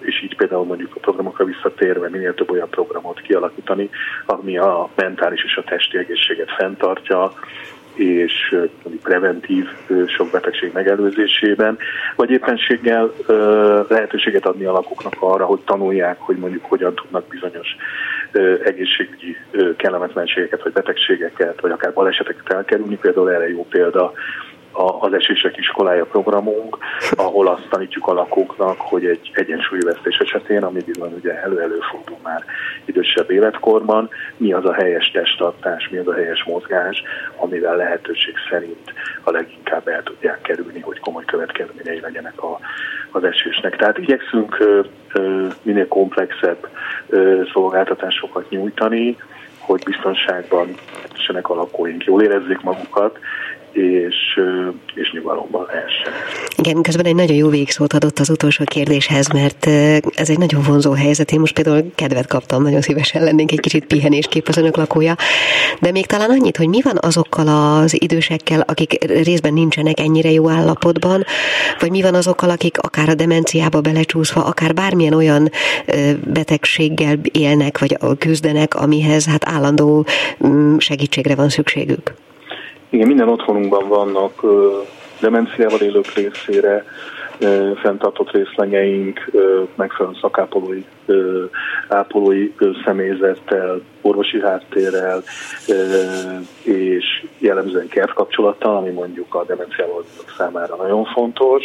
[0.00, 3.90] és így például mondjuk a programokra visszatérve minél több olyan programot kialakítani,
[4.26, 7.32] ami a mentális és a testi egészséget fenntartja,
[7.94, 8.56] és
[9.02, 9.68] preventív
[10.06, 11.78] sok betegség megelőzésében,
[12.16, 13.12] vagy éppenséggel
[13.88, 17.76] lehetőséget adni a lakóknak arra, hogy tanulják, hogy mondjuk hogyan tudnak bizonyos
[18.64, 19.36] egészségügyi
[19.76, 22.96] kellemetlenségeket, vagy betegségeket, vagy akár baleseteket elkerülni.
[22.96, 24.12] Például erre jó példa
[24.72, 26.78] az esések iskolája programunk,
[27.10, 32.44] ahol azt tanítjuk a lakóknak, hogy egy egyensúlyvesztés esetén, ami bizony ugye elő-előfordul már
[32.84, 37.02] idősebb életkorban, mi az a helyes testtartás, mi az a helyes mozgás,
[37.36, 42.58] amivel lehetőség szerint a leginkább el tudják kerülni, hogy komoly következményei legyenek a,
[43.10, 43.76] az esésnek.
[43.76, 44.80] Tehát igyekszünk ö,
[45.12, 46.68] ö, minél komplexebb
[47.08, 49.16] ö, szolgáltatásokat nyújtani,
[49.58, 50.74] hogy biztonságban
[51.14, 53.18] essenek a lakóink, jól érezzék magukat,
[53.72, 54.40] és,
[54.94, 56.12] és nyugalomban lehessen.
[56.56, 59.66] Igen, közben egy nagyon jó végszót adott az utolsó kérdéshez, mert
[60.14, 61.32] ez egy nagyon vonzó helyzet.
[61.32, 65.16] Én most például kedvet kaptam, nagyon szívesen lennénk egy kicsit pihenéskép az önök lakója.
[65.80, 70.48] De még talán annyit, hogy mi van azokkal az idősekkel, akik részben nincsenek ennyire jó
[70.48, 71.24] állapotban,
[71.78, 75.50] vagy mi van azokkal, akik akár a demenciába belecsúszva, akár bármilyen olyan
[76.24, 80.06] betegséggel élnek, vagy küzdenek, amihez hát állandó
[80.46, 82.14] mm, segítségre van szükségük.
[82.92, 84.42] Igen, minden otthonunkban vannak
[85.20, 86.84] demenciával élők részére
[87.82, 89.30] fenntartott részlegeink,
[89.74, 90.84] megfelelően szakápolói
[91.88, 92.52] ápolói
[92.84, 95.22] személyzettel, orvosi háttérrel
[96.62, 100.04] és jellemzően kertkapcsolattal, ami mondjuk a demenciával
[100.36, 101.62] számára nagyon fontos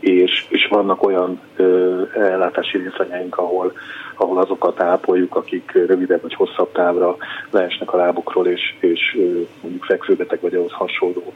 [0.00, 3.72] és, és vannak olyan ö, ellátási részlegyeink, ahol,
[4.14, 7.16] ahol azokat ápoljuk, akik rövidebb vagy hosszabb távra
[7.50, 11.32] leesnek a lábukról, és, és ö, mondjuk fekvőbeteg vagy ahhoz hasonló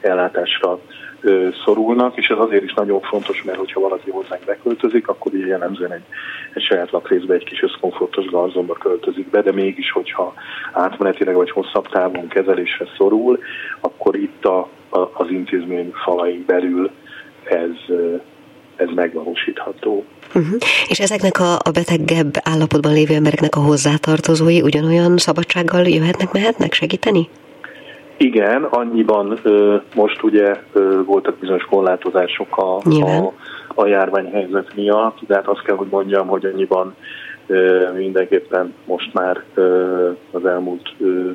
[0.00, 0.78] ellátásra
[1.20, 5.46] ö, szorulnak, és ez azért is nagyon fontos, mert hogyha valaki hozzánk beköltözik, akkor ugye
[5.46, 6.04] jellemzően egy,
[6.54, 10.34] egy saját lakrészbe egy kis összkomfortos garzomba költözik be, de mégis, hogyha
[10.72, 13.38] átmenetileg vagy hosszabb távon kezelésre szorul,
[13.80, 16.90] akkor itt a, a, az intézmény falain belül
[17.50, 17.96] ez,
[18.76, 20.04] ez megvalósítható.
[20.34, 20.56] Uh-huh.
[20.88, 27.28] És ezeknek a, a betegebb állapotban lévő embereknek a hozzátartozói ugyanolyan szabadsággal jöhetnek, mehetnek segíteni?
[28.16, 33.32] Igen, annyiban ö, most ugye ö, voltak bizonyos korlátozások a, a,
[33.74, 36.94] a járványhelyzet miatt, de hát azt kell, hogy mondjam, hogy annyiban
[37.46, 41.30] ö, mindenképpen most már ö, az elmúlt ö,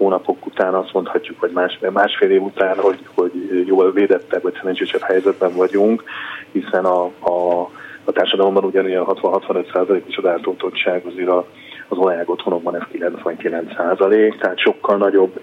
[0.00, 3.32] hónapok után azt mondhatjuk, vagy más, másfél év után, hogy, hogy
[3.66, 6.04] jól védettebb, vagy szerencsésebb helyzetben vagyunk,
[6.52, 7.60] hiszen a, a,
[8.04, 11.46] a társadalomban ugyanilyen 60-65 is az átoltottság azért a,
[11.88, 15.40] az olajág otthonokban ez 99 százalék, tehát sokkal nagyobb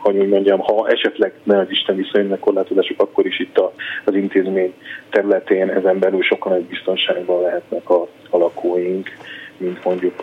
[0.00, 3.72] hogy úgy mondjam, ha esetleg ne az Isten viszonylag korlátozások, akkor is itt a,
[4.04, 4.74] az intézmény
[5.10, 9.08] területén ezen belül sokkal nagyobb biztonságban lehetnek a, a lakóink,
[9.56, 10.14] mint mondjuk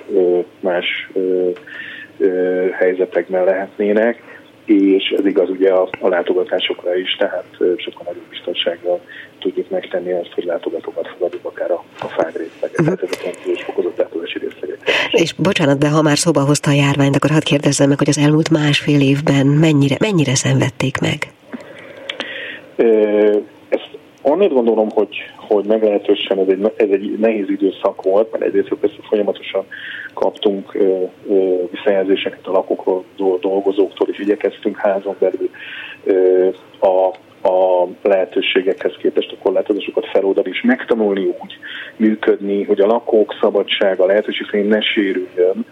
[0.60, 1.10] más
[2.78, 4.22] helyzetekben lehetnének,
[4.66, 9.02] és ez igaz ugye a, a látogatásokra is, tehát sokkal nagyobb biztonsággal
[9.40, 12.96] tudjuk megtenni azt, hogy látogatókat fogadunk akár a, a fág részleget, uh-huh.
[12.96, 14.78] tehát ezek a fokozott látogási részleget.
[15.12, 18.18] És bocsánat, de ha már szóba hozta a járványt, akkor hadd kérdezzem meg, hogy az
[18.18, 21.32] elmúlt másfél évben mennyire, mennyire szenvedték meg?
[24.32, 28.96] Annét gondolom, hogy, hogy meglehetősen ez egy, ez egy nehéz időszak volt, mert egyrészt persze
[29.10, 29.66] folyamatosan
[30.14, 30.78] kaptunk
[31.72, 33.04] visszajelzéseket a lakókról,
[33.42, 35.50] dolgozóktól, és igyekeztünk házon belül
[36.80, 41.58] a a lehetőségekhez képest a korlátozásokat feloldani, és megtanulni úgy
[41.96, 45.66] működni, hogy a lakók szabadsága lehetőség szerint ne sérüljön,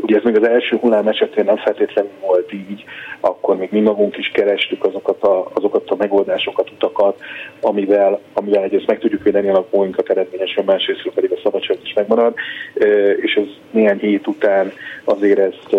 [0.00, 2.84] Ugye ez még az első hullám esetén nem feltétlenül volt így,
[3.20, 7.18] akkor még mi magunk is kerestük azokat a, azokat a megoldásokat, utakat,
[7.60, 12.34] amivel, amivel egyrészt meg tudjuk védeni a lakóinkat eredményesen, másrészt pedig a szabadság is megmarad,
[13.20, 14.72] és ez néhány hét után
[15.04, 15.76] azért ezt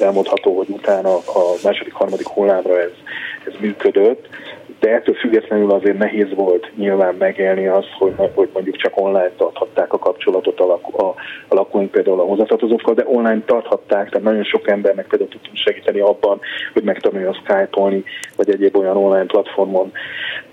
[0.00, 2.92] elmondható, hogy utána a második, harmadik hullámra ez,
[3.46, 4.28] ez működött,
[4.80, 9.92] de ettől függetlenül azért nehéz volt nyilván megélni azt, hogy, hogy mondjuk csak online tarthatták
[9.92, 11.14] a kapcsolatot a, lakó, a,
[11.48, 16.00] a lakóink például a hozzátartozókkal, de online tarthatták, tehát nagyon sok embernek például tudtunk segíteni
[16.00, 16.40] abban,
[16.72, 18.04] hogy megtanulja Skype-olni,
[18.36, 19.92] vagy egyéb olyan online platformon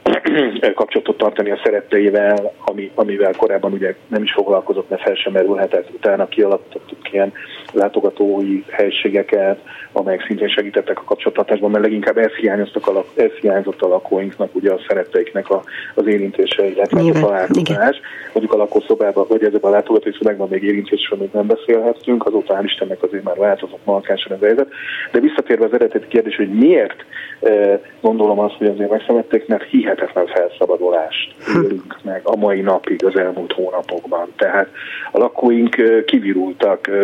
[0.76, 5.90] kapcsolatot tartani a szeretteivel, ami, amivel korábban ugye nem is foglalkozott, mert fel sem merülhetett.
[5.94, 7.34] Utána kialakítottuk ilyen
[7.72, 9.60] látogatói helységeket,
[9.92, 14.72] amelyek szintén segítettek a kapcsolattartásban, mert leginkább ez, hiányoztak a, ez hiányzott a lakóinknak, ugye
[14.72, 15.64] a szeretteiknek a,
[15.96, 18.00] az érintése, illetve a találkozás.
[18.34, 22.64] Mondjuk a lakószobában, vagy ezekben a látogatói szobákban még érintésről még nem beszélhettünk, azóta hál'
[22.64, 24.68] Istennek azért már változott markánsan ez a helyzet.
[25.12, 27.06] De visszatérve az eredeti kérdés, hogy miért
[27.40, 33.18] eh, gondolom azt, hogy azért megszemették, mert hihetetlen felszabadulást élünk meg a mai napig az
[33.18, 34.28] elmúlt hónapokban.
[34.36, 34.68] Tehát
[35.12, 36.96] a lakóink eh, kivirultak eh,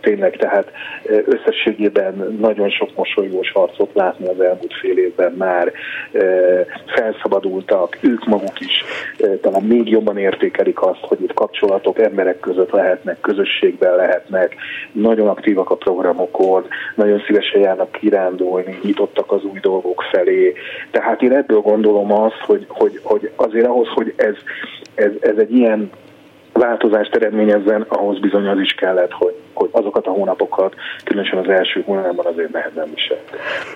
[0.00, 0.70] tényleg, tehát
[1.24, 5.72] összességében nagyon sok mosolygós arcot látni az elmúlt fél évben már
[6.86, 8.84] felszabadultak, ők maguk is
[9.40, 14.54] talán még jobban értékelik azt, hogy itt kapcsolatok emberek között lehetnek, közösségben lehetnek,
[14.92, 20.54] nagyon aktívak a programokon, nagyon szívesen járnak kirándulni, nyitottak az új dolgok felé.
[20.90, 24.34] Tehát én ebből gondolom azt, hogy, hogy, hogy azért ahhoz, hogy ez,
[24.94, 25.90] ez, ez egy ilyen
[26.58, 31.82] változást eredményezzen, ahhoz bizony az is kellett, hogy, hogy azokat a hónapokat, különösen az első
[31.86, 33.18] hónapban azért nehezen visel.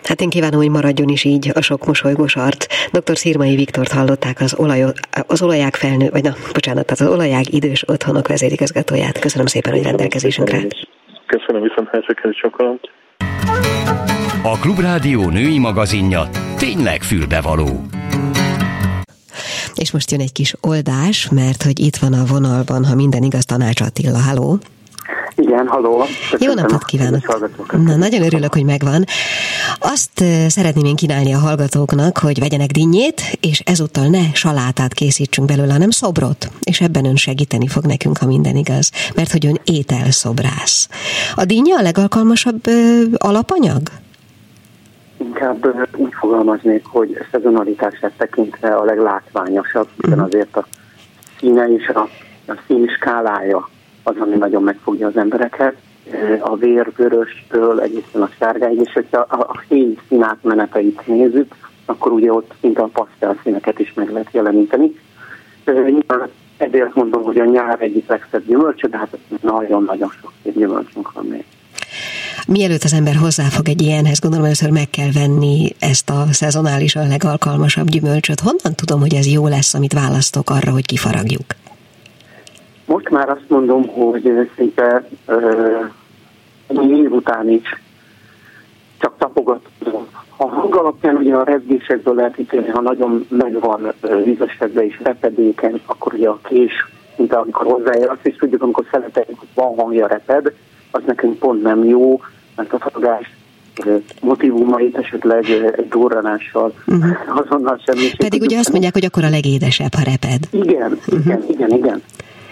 [0.03, 2.67] Hát én kívánom, hogy maradjon is így a sok mosolygós art.
[2.93, 3.17] Dr.
[3.17, 4.85] Szirmai Viktort hallották az, olaj,
[5.27, 9.19] az olaják felnő, vagy na, bocsánat, tehát az olaják idős otthonok vezérigazgatóját.
[9.19, 10.59] Köszönöm szépen, hogy rendelkezésünkre.
[11.27, 11.89] Köszönöm viszont
[12.35, 12.81] sokkal.
[14.43, 16.23] A Klubrádió női magazinja
[16.59, 17.67] tényleg fülbevaló.
[19.79, 23.45] És most jön egy kis oldás, mert hogy itt van a vonalban, ha minden igaz,
[23.45, 24.19] Tanács Attila.
[24.19, 24.59] Halló!
[25.35, 26.05] Igen, haló.
[26.39, 27.51] Jó napot kívánok!
[27.71, 29.05] Na, nagyon örülök, hogy megvan.
[29.79, 35.73] Azt szeretném én kínálni a hallgatóknak, hogy vegyenek dinnyét, és ezúttal ne salátát készítsünk belőle,
[35.73, 36.51] hanem szobrot.
[36.61, 38.91] És ebben ön segíteni fog nekünk, ha minden igaz.
[39.15, 40.89] Mert hogy ön ételszobrász.
[41.35, 43.91] A dinnye a legalkalmasabb ö, alapanyag?
[45.19, 50.67] Inkább úgy fogalmaznék, hogy szezonalitását tekintve a leglátványosabb, hiszen azért a
[51.39, 52.09] színe és a,
[52.47, 53.69] a szín skálája
[54.03, 55.77] az, ami nagyon megfogja az embereket.
[56.41, 61.55] A vér vöröstől egészen a sárgáig, és hogyha a, a fény színátmeneteit nézzük,
[61.85, 65.01] akkor ugye ott szinte a pasztel színeket is meg lehet jeleníteni.
[65.65, 71.13] Nyilván ezért mondom, hogy a nyár egyik legszebb gyümölcsö, de hát nagyon-nagyon sok szép gyümölcsünk
[71.13, 71.45] van még.
[72.51, 77.89] Mielőtt az ember hozzáfog egy ilyenhez, gondolom először meg kell venni ezt a szezonálisan legalkalmasabb
[77.89, 78.41] gyümölcsöt.
[78.41, 81.45] Honnan tudom, hogy ez jó lesz, amit választok arra, hogy kifaragjuk?
[82.87, 85.09] Most már azt mondom, hogy szinte
[86.69, 87.81] uh, év után is
[88.99, 90.07] csak tapogatom.
[90.37, 93.93] A hang alapján ugye a rezgésekből lehet ítélni, ha nagyon meg van
[94.25, 96.73] vízesedve és repedéken, akkor ugye a kés,
[97.17, 100.53] mint amikor hozzáér, azt is tudjuk, amikor szereteljük, hogy van hangja reped,
[100.91, 102.21] az nekünk pont nem jó,
[102.59, 103.37] mert a fogás
[104.21, 105.45] motivumait esetleg
[105.77, 107.17] egy durranással uh-huh.
[107.27, 108.11] azonnal semmi.
[108.17, 110.43] Pedig ugye azt mondják, hogy akkor a legédesebb, ha reped.
[110.51, 111.19] Igen, uh-huh.
[111.25, 112.03] igen, igen, igen.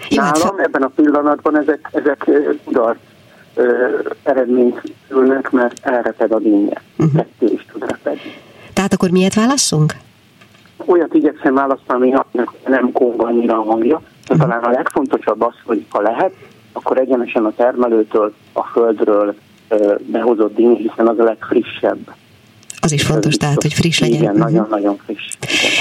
[0.09, 2.29] Jó, hát Nálam ebben a pillanatban ezek, ezek
[2.63, 2.97] udar
[4.23, 6.81] eredményt ülnek, mert elreped a dinnye.
[6.97, 7.15] Uh-huh.
[7.15, 8.33] Kettő is tud repedni.
[8.73, 9.93] Tehát akkor miért válasszunk?
[10.85, 14.01] Olyat igyekszem választani, aminek nem kong annyira a hangja.
[14.27, 14.49] De uh-huh.
[14.49, 16.33] talán a legfontosabb az, hogy ha lehet,
[16.73, 19.35] akkor egyenesen a termelőtől, a földről
[20.05, 22.15] behozott díny, hiszen az a legfrissebb.
[22.79, 24.21] Az is fontos, tehát, hogy friss legyen.
[24.21, 25.37] Igen, nagyon-nagyon friss.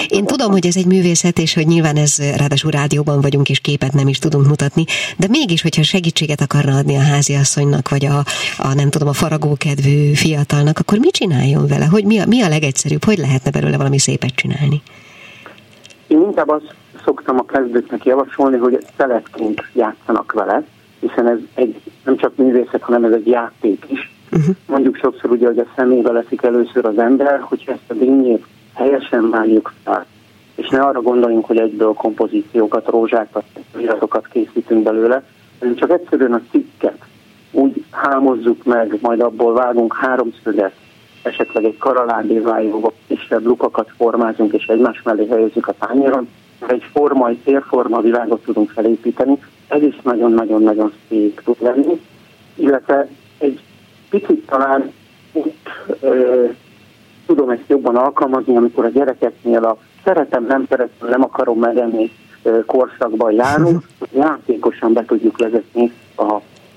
[0.09, 3.93] Én tudom, hogy ez egy művészet, és hogy nyilván ez ráadásul rádióban vagyunk, és képet
[3.93, 4.85] nem is tudunk mutatni,
[5.17, 8.19] de mégis, hogyha segítséget akarna adni a háziasszonynak, vagy a,
[8.59, 11.85] a nem tudom, a faragókedvű fiatalnak, akkor mit csináljon vele?
[11.85, 13.05] Hogy mi a, mi a legegyszerűbb?
[13.05, 14.83] Hogy lehetne belőle valami szépet csinálni?
[16.07, 16.75] Én inkább azt
[17.05, 20.63] szoktam a kezdőknek javasolni, hogy szeletként játszanak vele,
[21.01, 24.11] hiszen ez egy nem csak művészet, hanem ez egy játék is.
[24.33, 24.57] Uh-huh.
[24.67, 28.45] Mondjuk sokszor ugye, hogy a szemébe leszik először az ember, hogyha ezt a dinnyét
[28.75, 30.07] helyesen váljuk fel,
[30.55, 33.45] és ne arra gondoljunk, hogy egyből kompozíciókat, rózsákat,
[33.79, 35.23] iratokat készítünk belőle,
[35.59, 37.05] hanem csak egyszerűen a cikket
[37.51, 40.73] úgy hámozzuk meg, majd abból vágunk háromszöget,
[41.23, 46.29] esetleg egy karalándévájóba kisebb lukakat formázunk, és egymás mellé helyezzük a tányéron,
[46.67, 49.39] egy forma, egy térforma világot tudunk felépíteni,
[49.69, 52.01] ez is nagyon-nagyon-nagyon szép tud lenni,
[52.55, 53.09] illetve
[53.39, 53.61] egy
[54.11, 54.93] picit talán
[55.33, 55.53] úgy
[56.01, 56.45] ö,
[57.27, 62.11] tudom ezt jobban alkalmazni, amikor a gyerekeknél a szeretem, nem szeretem, nem akarom megenni
[62.67, 63.87] korszakban járunk,
[64.25, 66.33] játékosan be tudjuk vezetni a,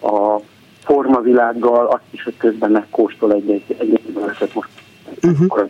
[0.07, 0.41] a
[0.83, 4.69] formavilággal, azt is, hogy közben megkóstol egy-egy, egy, egy most.
[5.23, 5.67] Uh-huh.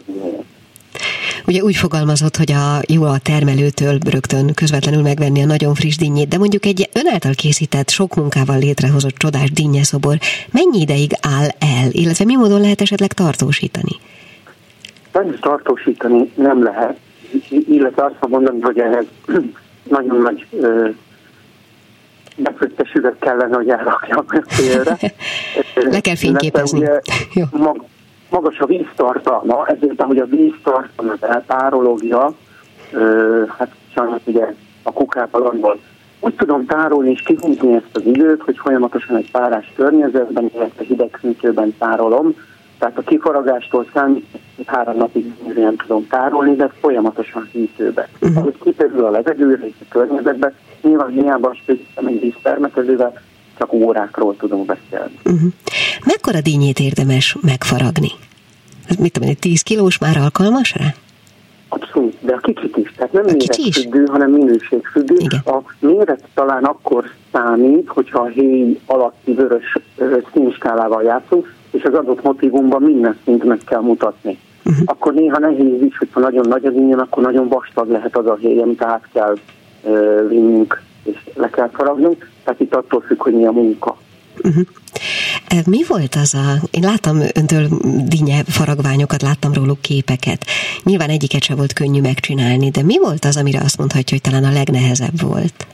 [1.49, 6.27] Ugye úgy fogalmazott, hogy a jó a termelőtől rögtön közvetlenül megvenni a nagyon friss dinnyét,
[6.27, 10.17] de mondjuk egy ön által készített, sok munkával létrehozott csodás dinnyeszobor
[10.51, 13.91] mennyi ideig áll el, illetve mi módon lehet esetleg tartósítani?
[15.13, 16.97] Nem tartósítani nem lehet,
[17.49, 19.05] illetve azt mondani, hogy ehhez
[19.95, 20.45] nagyon nagy
[22.35, 24.97] befőttes üveg kellene, hogy elrakjam félre.
[25.93, 26.79] Le kell fényképezni.
[26.79, 26.99] Ugye,
[27.51, 27.85] mag,
[28.29, 32.33] magas a víztartalma, ezért ahogy a víztartalma, az eltárológia,
[33.57, 34.53] hát sajnos ugye
[34.83, 35.79] a kukában
[36.19, 41.19] úgy tudom tárolni és kihúzni ezt az időt, hogy folyamatosan egy párás környezetben, illetve hideg
[41.77, 42.35] tárolom,
[42.79, 44.25] tehát a kifaragástól számít,
[44.65, 48.09] három napig nem tudom tárolni, de folyamatosan hűtőbe.
[48.21, 48.37] Uh-huh.
[48.37, 53.21] Ahogy kikerül a levegőre és a környezetbe, nyilván hiába spéciálom egy víztermetezővel,
[53.59, 55.19] csak órákról tudunk beszélni.
[55.25, 55.51] Uh-huh.
[56.05, 58.11] Mekkora dínyét érdemes megfaragni?
[58.99, 60.85] Mit tudom, egy 10 kilós már alkalmas rá?
[61.69, 62.93] Abszolút, de a kicsit is.
[62.97, 65.15] Tehát nem méretfüggő, hanem minőségfüggő.
[65.17, 65.41] Igen.
[65.45, 69.77] A méret talán akkor számít, hogyha a héj alatti vörös
[70.33, 74.37] színskálával játszunk, és az adott motivumban minden szint meg kell mutatni.
[74.65, 74.83] Uh-huh.
[74.85, 78.37] Akkor néha nehéz is, hogyha nagyon nagy az ingyen, akkor nagyon vastag lehet az a
[78.39, 79.37] héj, amit át kell
[79.83, 82.29] uh, vinnünk, és le kell faragnunk.
[82.49, 83.97] Tehát itt attól függ, hogy mi a munka.
[84.43, 84.65] Uh-huh.
[85.65, 86.67] Mi volt az a...
[86.71, 87.67] Én láttam öntől
[88.07, 90.45] dinnye faragványokat, láttam róluk képeket.
[90.83, 94.49] Nyilván egyiket sem volt könnyű megcsinálni, de mi volt az, amire azt mondhatja, hogy talán
[94.49, 95.67] a legnehezebb volt?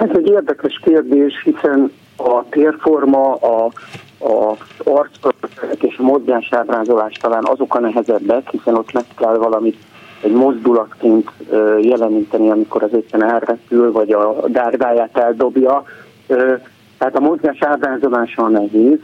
[0.00, 3.64] Ez egy érdekes kérdés, hiszen a térforma, a,
[4.18, 5.50] a arcolatok
[5.80, 9.78] és a mozgásábrázolás talán azok a nehezebbek, hiszen ott meg kell valamit
[10.24, 11.30] egy mozdulatként
[11.80, 15.84] jeleníteni, amikor az éppen elrepül, vagy a dárdáját eldobja.
[16.98, 18.98] Tehát a mozgás ábrázolása nehéz,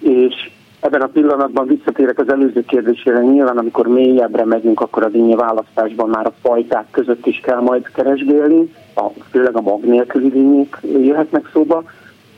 [0.00, 5.36] és ebben a pillanatban visszatérek az előző kérdésére, nyilván amikor mélyebbre megyünk, akkor a dinnye
[5.36, 10.76] választásban már a fajták között is kell majd keresgélni, a, főleg a mag nélküli dinnyék
[10.82, 11.82] jöhetnek szóba,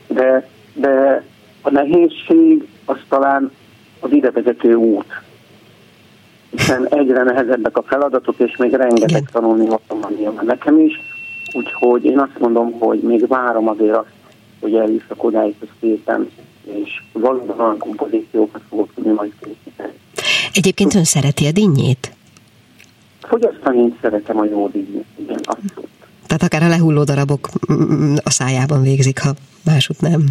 [0.07, 1.23] de, de
[1.61, 3.51] a nehézség az talán
[3.99, 5.21] az idevezető út.
[6.51, 9.79] Hiszen egyre nehezebbek a feladatok, és még rengeteg tanulni van
[10.45, 10.99] nekem is.
[11.53, 14.11] Úgyhogy én azt mondom, hogy még várom azért azt,
[14.59, 16.29] hogy eljussak odáig, hogy szépen,
[16.63, 19.93] és valóban olyan kompozíciókat fogok tudni majd készíteni.
[20.53, 22.11] Egyébként ön szereti a dinnyét?
[23.21, 25.89] Fogyasztani én szeretem a jó dinnyét, igen, abszolút.
[26.27, 29.33] Tehát akár a lehulló darabok mm, a szájában végzik, ha
[29.65, 30.23] másút nem.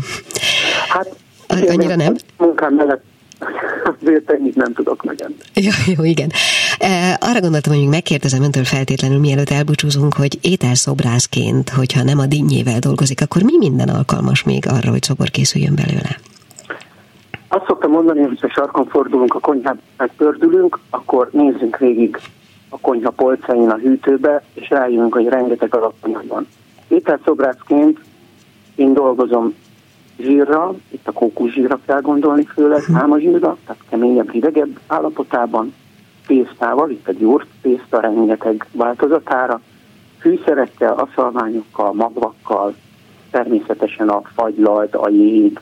[0.88, 1.16] Hát,
[1.68, 2.14] Annyira nem?
[2.38, 3.04] Munkám mellett
[4.00, 5.36] azért ennyit nem tudok megenni.
[5.54, 6.30] Jó, jó, igen.
[6.78, 12.26] E, arra gondoltam, hogy még megkérdezem öntől feltétlenül, mielőtt elbúcsúzunk, hogy ételszobrászként, hogyha nem a
[12.26, 16.16] dinnyével dolgozik, akkor mi minden alkalmas még arra, hogy szobor készüljön belőle?
[17.48, 22.20] Azt szoktam mondani, hogy ha sarkon fordulunk, a konyhát megpördülünk, akkor nézzünk végig
[22.68, 26.46] a konyha polcain a hűtőbe, és rájövünk, hogy rengeteg alapanyag van.
[26.88, 27.98] Ételszobrászként
[28.74, 29.54] én dolgozom
[30.20, 32.82] zsírra, itt a kókuszsírra kell gondolni főleg,
[33.18, 35.74] zsírra, tehát keményebb, hidegebb állapotában,
[36.26, 39.60] tésztával, itt a gyúrt tészta rengeteg változatára,
[40.18, 42.74] fűszerekkel, aszalványokkal, magvakkal,
[43.30, 45.60] természetesen a fagylalt, a jég,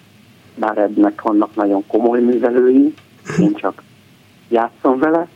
[0.54, 2.94] bár ennek vannak nagyon komoly művelői,
[3.40, 3.82] én csak
[4.48, 5.28] játszom vele,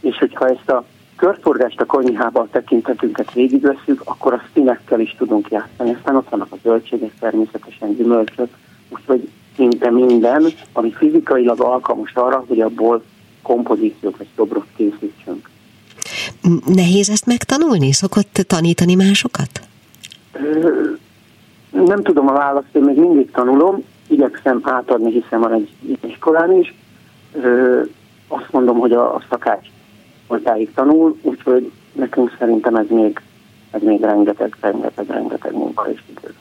[0.00, 0.84] és hogyha ezt a
[1.16, 5.94] körforgást a konyhába a tekintetünket végigveszünk, akkor a színekkel is tudunk játszani.
[5.94, 8.48] Aztán ott vannak a zöldségek, természetesen gyümölcsök,
[8.88, 13.02] úgyhogy szinte minden, ami fizikailag alkalmas arra, hogy abból
[13.42, 15.48] kompozíciót vagy szobrot készítsünk.
[16.66, 17.92] Nehéz ezt megtanulni?
[17.92, 19.50] Szokott tanítani másokat?
[21.70, 26.74] Nem tudom a választ, én még mindig tanulom, igyekszem átadni, hiszen van egy iskolán is.
[28.28, 29.66] Azt mondom, hogy a, a szakács
[30.26, 33.20] hozzáig tanul, úgyhogy nekünk szerintem ez még,
[33.70, 36.34] ez még rengeteg, rengeteg, rengeteg munka és idő.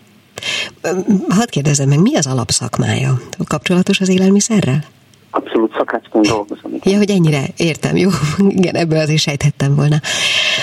[1.30, 3.22] Hadd kérdezem meg, mi az alapszakmája?
[3.48, 4.84] Kapcsolatos az élelmiszerrel?
[5.30, 6.74] Abszolút szakácsként dolgozom.
[6.74, 6.94] Igen.
[6.94, 8.10] Ja, hogy ennyire értem, jó.
[8.60, 9.96] Igen, ebből azért sejthettem volna.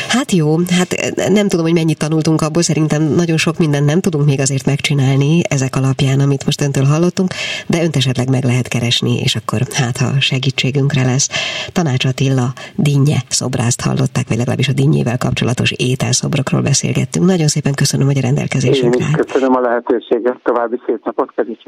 [0.08, 4.26] Hát jó, hát nem tudom, hogy mennyit tanultunk abból, szerintem nagyon sok mindent nem tudunk
[4.26, 7.32] még azért megcsinálni ezek alapján, amit most öntől hallottunk,
[7.66, 11.28] de önt esetleg meg lehet keresni, és akkor hát ha segítségünkre lesz.
[11.72, 17.26] Tanács Attila dinnye szobrászt hallották, vagy legalábbis a dinnyével kapcsolatos ételszobrokról beszélgettünk.
[17.26, 21.66] Nagyon szépen köszönöm, hogy a rendelkezésünkre Én köszönöm a lehetőséget, további szép napot, kedves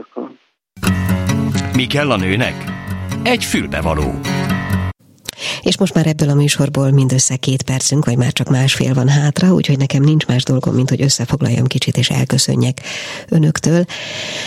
[1.75, 2.76] Mi kell a nőnek?
[3.27, 4.21] Egy fülbevaló.
[5.63, 9.53] És most már ebből a műsorból mindössze két percünk, vagy már csak másfél van hátra,
[9.53, 12.81] úgyhogy nekem nincs más dolgom, mint hogy összefoglaljam kicsit és elköszönjek
[13.29, 13.85] önöktől.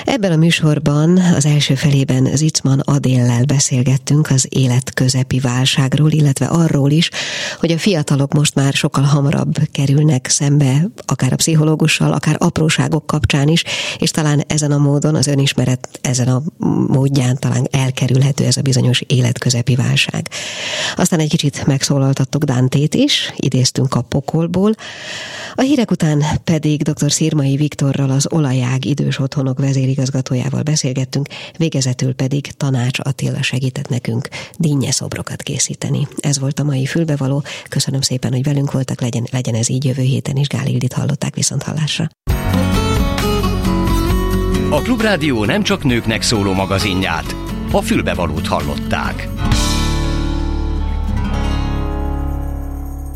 [0.05, 6.91] Ebben a műsorban az első felében Zicman Adéllel beszélgettünk az élet közepi válságról, illetve arról
[6.91, 7.09] is,
[7.59, 13.47] hogy a fiatalok most már sokkal hamarabb kerülnek szembe, akár a pszichológussal, akár apróságok kapcsán
[13.47, 13.63] is,
[13.97, 16.41] és talán ezen a módon az önismeret ezen a
[16.87, 20.29] módján talán elkerülhető ez a bizonyos életközepi válság.
[20.95, 24.75] Aztán egy kicsit megszólaltattuk Dántét is, idéztünk a pokolból.
[25.55, 27.11] A hírek után pedig dr.
[27.11, 31.27] Szirmai Viktorral, az Olajág idős otthonok vezérigazgatójával beszélgettünk,
[31.57, 34.27] végezetül pedig Tanács Attila segített nekünk
[34.57, 36.07] dinnye szobrokat készíteni.
[36.19, 37.43] Ez volt a mai fülbevaló.
[37.69, 40.47] Köszönöm szépen, hogy velünk voltak, legyen, legyen ez így jövő héten is.
[40.47, 42.09] Gál Ildit hallották viszont hallásra.
[44.71, 47.35] A Klubrádió nem csak nőknek szóló magazinját,
[47.71, 49.27] a fülbevalót hallották.